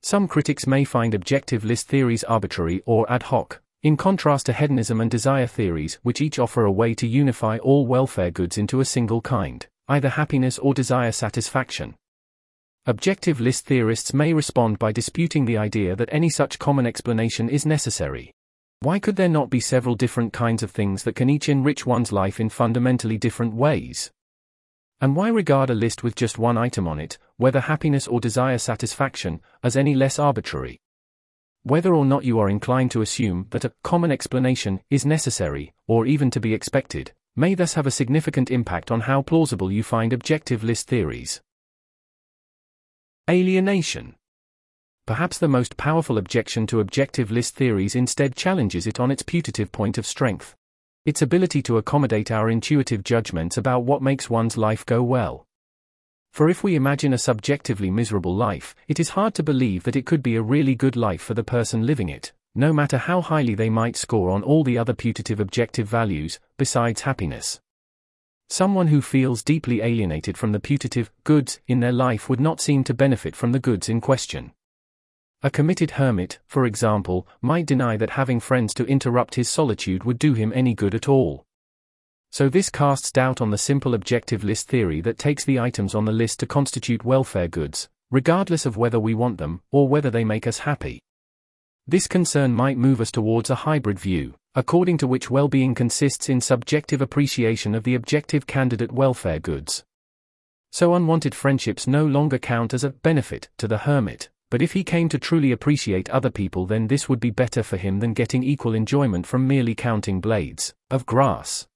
Some 0.01 0.27
critics 0.27 0.67
may 0.67 0.83
find 0.83 1.13
objective 1.13 1.63
list 1.63 1.87
theories 1.87 2.23
arbitrary 2.25 2.81
or 2.85 3.09
ad 3.11 3.23
hoc, 3.23 3.61
in 3.81 3.97
contrast 3.97 4.45
to 4.47 4.53
hedonism 4.53 4.99
and 4.99 5.09
desire 5.09 5.47
theories, 5.47 5.99
which 6.03 6.21
each 6.21 6.39
offer 6.39 6.63
a 6.63 6.71
way 6.71 6.93
to 6.95 7.07
unify 7.07 7.57
all 7.57 7.87
welfare 7.87 8.31
goods 8.31 8.57
into 8.57 8.79
a 8.79 8.85
single 8.85 9.21
kind, 9.21 9.67
either 9.87 10.09
happiness 10.09 10.57
or 10.59 10.73
desire 10.73 11.11
satisfaction. 11.11 11.95
Objective 12.85 13.41
list 13.41 13.65
theorists 13.65 14.13
may 14.13 14.33
respond 14.33 14.79
by 14.79 14.91
disputing 14.91 15.45
the 15.45 15.57
idea 15.57 15.95
that 15.95 16.09
any 16.11 16.29
such 16.29 16.59
common 16.59 16.85
explanation 16.85 17.49
is 17.49 17.65
necessary. 17.65 18.31
Why 18.79 18.99
could 18.99 19.15
there 19.15 19.27
not 19.27 19.49
be 19.49 19.59
several 19.59 19.95
different 19.95 20.33
kinds 20.33 20.63
of 20.63 20.71
things 20.71 21.03
that 21.03 21.15
can 21.15 21.29
each 21.29 21.49
enrich 21.49 21.85
one's 21.85 22.11
life 22.11 22.39
in 22.39 22.49
fundamentally 22.49 23.17
different 23.17 23.55
ways? 23.55 24.11
And 25.01 25.15
why 25.15 25.29
regard 25.29 25.69
a 25.69 25.75
list 25.75 26.03
with 26.03 26.15
just 26.15 26.37
one 26.37 26.57
item 26.57 26.87
on 26.87 26.99
it, 26.99 27.17
whether 27.37 27.59
happiness 27.59 28.07
or 28.07 28.19
desire 28.19 28.57
satisfaction, 28.57 29.41
as 29.63 29.75
any 29.75 29.95
less 29.95 30.17
arbitrary? 30.17 30.79
Whether 31.63 31.93
or 31.93 32.05
not 32.05 32.23
you 32.23 32.39
are 32.39 32.49
inclined 32.49 32.91
to 32.91 33.01
assume 33.01 33.47
that 33.49 33.65
a 33.65 33.73
common 33.83 34.11
explanation 34.11 34.79
is 34.89 35.05
necessary, 35.05 35.73
or 35.87 36.05
even 36.05 36.31
to 36.31 36.39
be 36.39 36.53
expected, 36.53 37.11
may 37.37 37.53
thus 37.53 37.75
have 37.75 37.85
a 37.85 37.91
significant 37.91 38.49
impact 38.49 38.89
on 38.89 39.01
how 39.01 39.21
plausible 39.21 39.71
you 39.71 39.83
find 39.83 40.11
objective 40.11 40.63
list 40.63 40.87
theories. 40.87 41.39
Alienation. 43.29 44.15
Perhaps 45.05 45.37
the 45.37 45.47
most 45.47 45.77
powerful 45.77 46.17
objection 46.17 46.65
to 46.65 46.79
objective 46.79 47.29
list 47.29 47.55
theories 47.55 47.95
instead 47.95 48.35
challenges 48.35 48.87
it 48.87 48.99
on 48.99 49.11
its 49.11 49.21
putative 49.21 49.71
point 49.71 49.99
of 49.99 50.05
strength. 50.07 50.55
Its 51.05 51.21
ability 51.21 51.61
to 51.61 51.77
accommodate 51.77 52.31
our 52.31 52.49
intuitive 52.49 53.03
judgments 53.03 53.55
about 53.55 53.83
what 53.83 54.01
makes 54.01 54.31
one's 54.31 54.57
life 54.57 54.83
go 54.85 55.03
well. 55.03 55.45
For 56.31 56.49
if 56.49 56.63
we 56.63 56.75
imagine 56.75 57.13
a 57.13 57.19
subjectively 57.19 57.91
miserable 57.91 58.35
life, 58.35 58.75
it 58.87 58.99
is 58.99 59.09
hard 59.09 59.35
to 59.35 59.43
believe 59.43 59.83
that 59.83 59.95
it 59.95 60.07
could 60.07 60.23
be 60.23 60.35
a 60.35 60.41
really 60.41 60.73
good 60.73 60.95
life 60.95 61.21
for 61.21 61.35
the 61.35 61.43
person 61.43 61.85
living 61.85 62.09
it, 62.09 62.33
no 62.57 62.73
matter 62.73 62.97
how 62.97 63.21
highly 63.21 63.53
they 63.53 63.69
might 63.69 63.95
score 63.95 64.31
on 64.31 64.41
all 64.41 64.63
the 64.63 64.77
other 64.77 64.93
putative 64.93 65.39
objective 65.39 65.87
values, 65.87 66.39
besides 66.57 67.01
happiness. 67.01 67.61
Someone 68.49 68.87
who 68.87 69.01
feels 69.01 69.43
deeply 69.43 69.81
alienated 69.81 70.37
from 70.37 70.53
the 70.53 70.59
putative 70.59 71.11
goods 71.23 71.59
in 71.67 71.81
their 71.81 71.91
life 71.91 72.29
would 72.29 72.39
not 72.39 72.59
seem 72.59 72.83
to 72.85 72.93
benefit 72.93 73.35
from 73.35 73.51
the 73.51 73.59
goods 73.59 73.89
in 73.89 74.01
question. 74.01 74.53
A 75.43 75.51
committed 75.51 75.91
hermit, 75.91 76.39
for 76.47 76.65
example, 76.65 77.27
might 77.41 77.67
deny 77.67 77.95
that 77.95 78.11
having 78.11 78.39
friends 78.39 78.73
to 78.73 78.85
interrupt 78.85 79.35
his 79.35 79.47
solitude 79.47 80.03
would 80.03 80.17
do 80.17 80.33
him 80.33 80.51
any 80.55 80.73
good 80.73 80.95
at 80.95 81.07
all. 81.07 81.45
So 82.31 82.49
this 82.49 82.71
casts 82.71 83.11
doubt 83.11 83.39
on 83.39 83.51
the 83.51 83.57
simple 83.57 83.93
objective 83.93 84.43
list 84.43 84.67
theory 84.67 84.99
that 85.01 85.19
takes 85.19 85.45
the 85.45 85.59
items 85.59 85.93
on 85.93 86.05
the 86.05 86.11
list 86.11 86.39
to 86.39 86.47
constitute 86.47 87.05
welfare 87.05 87.47
goods, 87.47 87.87
regardless 88.09 88.65
of 88.65 88.77
whether 88.77 88.99
we 88.99 89.13
want 89.13 89.37
them 89.37 89.61
or 89.71 89.87
whether 89.87 90.09
they 90.09 90.23
make 90.23 90.47
us 90.47 90.59
happy. 90.59 91.01
This 91.89 92.05
concern 92.05 92.53
might 92.53 92.77
move 92.77 92.99
us 92.99 93.11
towards 93.11 93.49
a 93.49 93.55
hybrid 93.55 93.97
view, 93.97 94.33
according 94.55 94.97
to 94.97 95.07
which 95.07 95.31
well-being 95.31 95.73
consists 95.73 96.27
in 96.27 96.41
subjective 96.41 97.01
appreciation 97.01 97.73
of 97.73 97.85
the 97.85 97.95
objective 97.95 98.45
candidate 98.45 98.91
welfare 98.91 99.39
goods. 99.39 99.85
So 100.69 100.95
unwanted 100.95 101.33
friendships 101.33 101.87
no 101.87 102.05
longer 102.05 102.39
count 102.39 102.73
as 102.73 102.83
a 102.83 102.89
benefit 102.89 103.47
to 103.59 103.69
the 103.69 103.77
hermit, 103.77 104.29
but 104.51 104.61
if 104.61 104.73
he 104.73 104.83
came 104.83 105.07
to 105.07 105.17
truly 105.17 105.53
appreciate 105.53 106.09
other 106.09 106.29
people 106.29 106.65
then 106.65 106.87
this 106.87 107.07
would 107.07 107.21
be 107.21 107.31
better 107.31 107.63
for 107.63 107.77
him 107.77 108.01
than 108.01 108.13
getting 108.13 108.43
equal 108.43 108.73
enjoyment 108.73 109.25
from 109.25 109.47
merely 109.47 109.73
counting 109.73 110.19
blades 110.19 110.73
of 110.91 111.05
grass. 111.05 111.67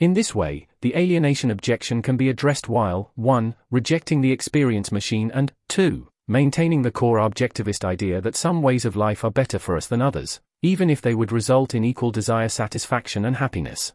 In 0.00 0.14
this 0.14 0.34
way, 0.34 0.66
the 0.80 0.96
alienation 0.96 1.52
objection 1.52 2.02
can 2.02 2.16
be 2.16 2.30
addressed 2.30 2.68
while 2.68 3.12
1. 3.14 3.54
rejecting 3.70 4.22
the 4.22 4.32
experience 4.32 4.90
machine 4.90 5.30
and 5.32 5.52
2. 5.68 6.08
Maintaining 6.28 6.82
the 6.82 6.90
core 6.90 7.18
objectivist 7.18 7.84
idea 7.84 8.20
that 8.20 8.36
some 8.36 8.62
ways 8.62 8.84
of 8.84 8.96
life 8.96 9.24
are 9.24 9.30
better 9.30 9.58
for 9.58 9.76
us 9.76 9.86
than 9.86 10.02
others, 10.02 10.40
even 10.62 10.90
if 10.90 11.00
they 11.00 11.14
would 11.14 11.32
result 11.32 11.74
in 11.74 11.84
equal 11.84 12.10
desire 12.10 12.48
satisfaction 12.48 13.24
and 13.24 13.36
happiness. 13.36 13.92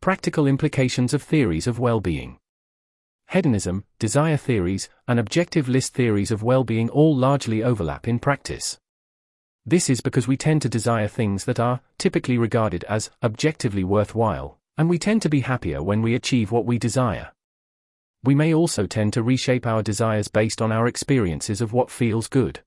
Practical 0.00 0.46
implications 0.46 1.12
of 1.12 1.22
theories 1.22 1.66
of 1.66 1.78
well-being. 1.78 2.38
Hedonism, 3.30 3.84
desire 3.98 4.36
theories, 4.36 4.88
and 5.06 5.18
objective 5.18 5.68
list 5.68 5.92
theories 5.92 6.30
of 6.30 6.42
well-being 6.42 6.88
all 6.88 7.14
largely 7.14 7.62
overlap 7.62 8.08
in 8.08 8.18
practice. 8.18 8.78
This 9.66 9.90
is 9.90 10.00
because 10.00 10.26
we 10.26 10.38
tend 10.38 10.62
to 10.62 10.68
desire 10.70 11.08
things 11.08 11.44
that 11.44 11.60
are, 11.60 11.80
typically 11.98 12.38
regarded 12.38 12.84
as, 12.84 13.10
objectively 13.22 13.84
worthwhile, 13.84 14.58
and 14.78 14.88
we 14.88 14.98
tend 14.98 15.20
to 15.22 15.28
be 15.28 15.40
happier 15.40 15.82
when 15.82 16.00
we 16.00 16.14
achieve 16.14 16.50
what 16.50 16.64
we 16.64 16.78
desire. 16.78 17.32
We 18.24 18.34
may 18.34 18.52
also 18.52 18.86
tend 18.86 19.12
to 19.12 19.22
reshape 19.22 19.66
our 19.66 19.82
desires 19.82 20.28
based 20.28 20.60
on 20.60 20.72
our 20.72 20.86
experiences 20.86 21.60
of 21.60 21.72
what 21.72 21.90
feels 21.90 22.28
good. 22.28 22.60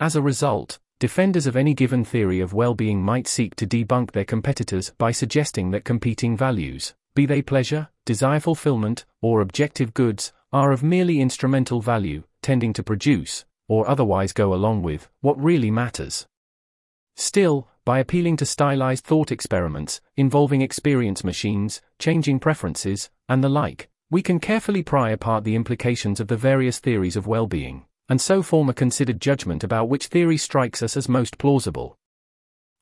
As 0.00 0.16
a 0.16 0.22
result, 0.22 0.78
defenders 0.98 1.46
of 1.46 1.56
any 1.56 1.72
given 1.72 2.04
theory 2.04 2.40
of 2.40 2.52
well 2.52 2.74
being 2.74 3.02
might 3.02 3.28
seek 3.28 3.54
to 3.56 3.66
debunk 3.66 4.12
their 4.12 4.24
competitors 4.24 4.92
by 4.98 5.12
suggesting 5.12 5.70
that 5.70 5.84
competing 5.84 6.36
values, 6.36 6.94
be 7.14 7.26
they 7.26 7.42
pleasure, 7.42 7.88
desire 8.04 8.40
fulfillment, 8.40 9.04
or 9.22 9.40
objective 9.40 9.94
goods, 9.94 10.32
are 10.52 10.72
of 10.72 10.82
merely 10.82 11.20
instrumental 11.20 11.80
value, 11.80 12.22
tending 12.42 12.72
to 12.72 12.82
produce, 12.82 13.44
or 13.68 13.88
otherwise 13.88 14.32
go 14.32 14.52
along 14.52 14.82
with, 14.82 15.08
what 15.20 15.42
really 15.42 15.70
matters. 15.70 16.26
Still, 17.16 17.68
by 17.84 17.98
appealing 17.98 18.36
to 18.36 18.46
stylized 18.46 19.04
thought 19.04 19.32
experiments, 19.32 20.00
involving 20.16 20.60
experience 20.60 21.24
machines, 21.24 21.80
changing 21.98 22.38
preferences, 22.38 23.10
and 23.28 23.42
the 23.42 23.48
like, 23.48 23.88
we 24.08 24.22
can 24.22 24.38
carefully 24.38 24.84
pry 24.84 25.10
apart 25.10 25.42
the 25.42 25.56
implications 25.56 26.20
of 26.20 26.28
the 26.28 26.36
various 26.36 26.78
theories 26.78 27.16
of 27.16 27.26
well 27.26 27.46
being, 27.46 27.84
and 28.08 28.20
so 28.20 28.40
form 28.40 28.68
a 28.68 28.74
considered 28.74 29.20
judgment 29.20 29.64
about 29.64 29.88
which 29.88 30.06
theory 30.06 30.36
strikes 30.36 30.82
us 30.82 30.96
as 30.96 31.08
most 31.08 31.38
plausible. 31.38 31.98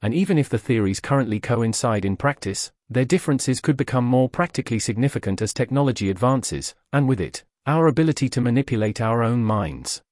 And 0.02 0.12
even 0.12 0.36
if 0.36 0.50
the 0.50 0.58
theories 0.58 1.00
currently 1.00 1.40
coincide 1.40 2.04
in 2.04 2.16
practice, 2.16 2.72
their 2.90 3.06
differences 3.06 3.62
could 3.62 3.78
become 3.78 4.04
more 4.04 4.28
practically 4.28 4.78
significant 4.78 5.40
as 5.40 5.54
technology 5.54 6.10
advances, 6.10 6.74
and 6.92 7.08
with 7.08 7.20
it, 7.20 7.42
our 7.64 7.86
ability 7.86 8.28
to 8.28 8.42
manipulate 8.42 9.00
our 9.00 9.22
own 9.22 9.42
minds. 9.42 10.02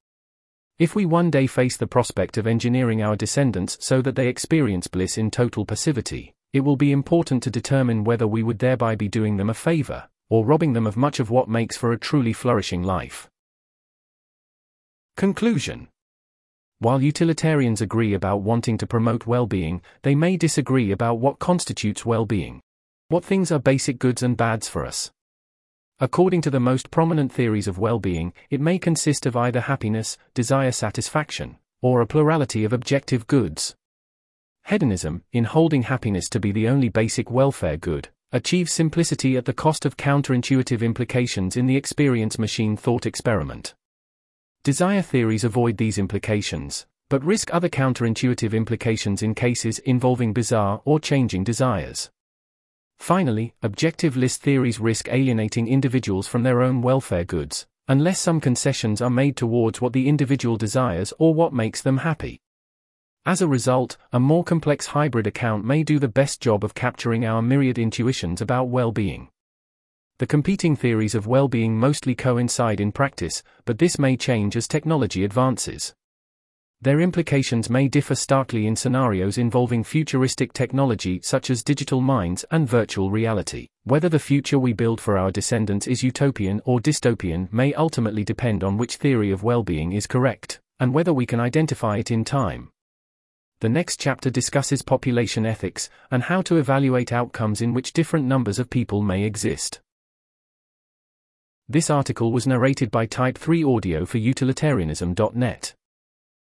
If 0.79 0.95
we 0.95 1.05
one 1.05 1.31
day 1.31 1.47
face 1.47 1.77
the 1.77 1.87
prospect 1.87 2.39
of 2.39 2.47
engineering 2.47 3.03
our 3.03 3.17
descendants 3.17 3.77
so 3.81 4.01
that 4.01 4.17
they 4.17 4.29
experience 4.29 4.87
bliss 4.87 5.19
in 5.19 5.31
total 5.31 5.67
passivity, 5.67 6.35
it 6.55 6.61
will 6.61 6.77
be 6.77 6.91
important 6.91 7.43
to 7.43 7.51
determine 7.51 8.05
whether 8.05 8.27
we 8.27 8.43
would 8.43 8.61
thereby 8.61 8.95
be 8.95 9.09
doing 9.09 9.37
them 9.37 9.51
a 9.51 9.55
favor, 9.55 10.09
or 10.33 10.47
robbing 10.47 10.73
them 10.73 10.87
of 10.87 10.97
much 10.97 11.21
of 11.21 11.29
what 11.29 11.47
makes 11.47 11.77
for 11.77 11.93
a 11.93 11.99
truly 11.99 12.33
flourishing 12.33 12.83
life. 12.83 13.29
Conclusion 15.15 15.89
While 16.79 17.03
utilitarians 17.03 17.83
agree 17.83 18.15
about 18.15 18.41
wanting 18.41 18.79
to 18.79 18.87
promote 18.87 19.27
well 19.27 19.47
being, 19.47 19.83
they 20.01 20.15
may 20.15 20.39
disagree 20.39 20.91
about 20.91 21.19
what 21.19 21.39
constitutes 21.39 22.07
well 22.07 22.25
being. 22.25 22.63
What 23.09 23.27
things 23.27 23.53
are 23.53 23.59
basic 23.59 23.99
goods 23.99 24.23
and 24.23 24.35
bads 24.35 24.71
for 24.71 24.87
us? 24.87 25.11
According 26.01 26.41
to 26.41 26.51
the 26.51 26.59
most 26.59 26.91
prominent 26.91 27.31
theories 27.31 27.69
of 27.69 27.77
well-being, 27.77 28.33
it 28.49 28.59
may 28.59 28.79
consist 28.79 29.27
of 29.27 29.37
either 29.37 29.61
happiness, 29.61 30.17
desire 30.33 30.73
satisfaction, 30.73 31.59
or 31.83 32.01
a 32.01 32.07
plurality 32.07 32.65
of 32.65 32.73
objective 32.73 33.27
goods. 33.27 33.77
Hedonism, 34.67 35.25
in 35.31 35.45
holding 35.45 35.83
happiness 35.83 36.31
to 36.31 36.41
be 36.41 36.53
the 36.53 36.69
only 36.69 36.89
basic 36.89 37.31
welfare 37.31 37.77
good, 37.77 38.09
achieves 38.33 38.73
simplicity 38.73 39.37
at 39.37 39.45
the 39.45 39.53
cost 39.53 39.85
of 39.85 39.97
counterintuitive 39.97 40.83
implications 40.83 41.57
in 41.57 41.67
the 41.67 41.77
experience 41.77 42.39
machine 42.39 42.77
thought 42.77 43.07
experiment. 43.07 43.75
Desire 44.65 45.03
theories 45.03 45.45
avoid 45.45 45.77
these 45.77 45.99
implications, 45.99 46.87
but 47.11 47.25
risk 47.25 47.53
other 47.53 47.69
counterintuitive 47.69 48.55
implications 48.55 49.23
in 49.23 49.35
cases 49.35 49.79
involving 49.81 50.33
bizarre 50.33 50.81
or 50.85 50.99
changing 50.99 51.45
desires. 51.45 52.11
Finally, 52.99 53.55
objective 53.63 54.17
list 54.17 54.43
theories 54.43 54.81
risk 54.81 55.09
alienating 55.11 55.69
individuals 55.69 56.29
from 56.29 56.43
their 56.43 56.63
own 56.63 56.83
welfare 56.83 57.25
goods, 57.25 57.67
unless 57.89 58.21
some 58.21 58.41
concessions 58.41 59.03
are 59.03 59.11
made 59.11 59.37
towards 59.37 59.81
what 59.81 59.93
the 59.93 60.09
individual 60.09 60.57
desires 60.57 61.13
or 61.19 61.35
what 61.35 61.53
makes 61.53 61.83
them 61.83 61.99
happy. 61.99 62.41
As 63.25 63.41
a 63.41 63.47
result, 63.47 63.97
a 64.13 64.19
more 64.19 64.43
complex 64.43 64.87
hybrid 64.87 65.29
account 65.29 65.65
may 65.65 65.85
do 65.85 66.01
the 66.01 66.09
best 66.09 66.41
job 66.41 66.65
of 66.65 66.75
capturing 66.75 67.25
our 67.25 67.41
myriad 67.41 67.79
intuitions 67.79 68.41
about 68.41 68.65
well 68.65 68.91
being. 68.91 69.29
The 70.19 70.27
competing 70.27 70.75
theories 70.75 71.15
of 71.15 71.29
well 71.29 71.47
being 71.47 71.79
mostly 71.79 72.17
coincide 72.17 72.81
in 72.81 72.91
practice, 72.91 73.45
but 73.65 73.79
this 73.79 73.97
may 73.97 74.17
change 74.17 74.57
as 74.57 74.67
technology 74.67 75.23
advances. 75.23 75.95
Their 76.81 77.01
implications 77.01 77.71
may 77.71 77.87
differ 77.87 78.17
starkly 78.17 78.67
in 78.67 78.75
scenarios 78.75 79.39
involving 79.39 79.85
futuristic 79.85 80.53
technology 80.53 81.21
such 81.23 81.49
as 81.49 81.63
digital 81.63 82.01
minds 82.01 82.45
and 82.51 82.69
virtual 82.69 83.13
reality. 83.13 83.69
Whether 83.85 84.09
the 84.09 84.19
future 84.19 84.59
we 84.59 84.73
build 84.73 85.01
for 85.01 85.17
our 85.17 85.31
descendants 85.31 85.87
is 85.87 86.03
utopian 86.03 86.61
or 86.65 86.81
dystopian 86.81 87.53
may 87.53 87.73
ultimately 87.75 88.25
depend 88.25 88.65
on 88.65 88.79
which 88.79 88.97
theory 88.97 89.31
of 89.31 89.45
well 89.45 89.63
being 89.63 89.93
is 89.93 90.09
correct, 90.09 90.59
and 90.81 90.93
whether 90.93 91.15
we 91.15 91.25
can 91.25 91.39
identify 91.39 91.99
it 91.99 92.11
in 92.11 92.25
time. 92.25 92.72
The 93.63 93.69
next 93.69 94.01
chapter 94.01 94.29
discusses 94.29 94.83
population 94.83 95.47
ethics 95.47 95.89
and 96.11 96.25
how 96.25 96.43
to 96.43 96.57
evaluate 96.57 97.13
outcomes 97.13 97.63
in 97.63 97.73
which 97.73 97.93
different 97.93 98.27
numbers 98.27 98.59
of 98.59 98.69
people 98.69 99.03
may 99.03 99.23
exist. 99.23 99.81
This 101.69 101.89
article 101.89 102.33
was 102.33 102.45
narrated 102.45 102.91
by 102.91 103.07
Type 103.07 103.39
3 103.39 103.63
Audio 103.63 104.05
for 104.05 104.19
utilitarianism.net. 104.19 105.75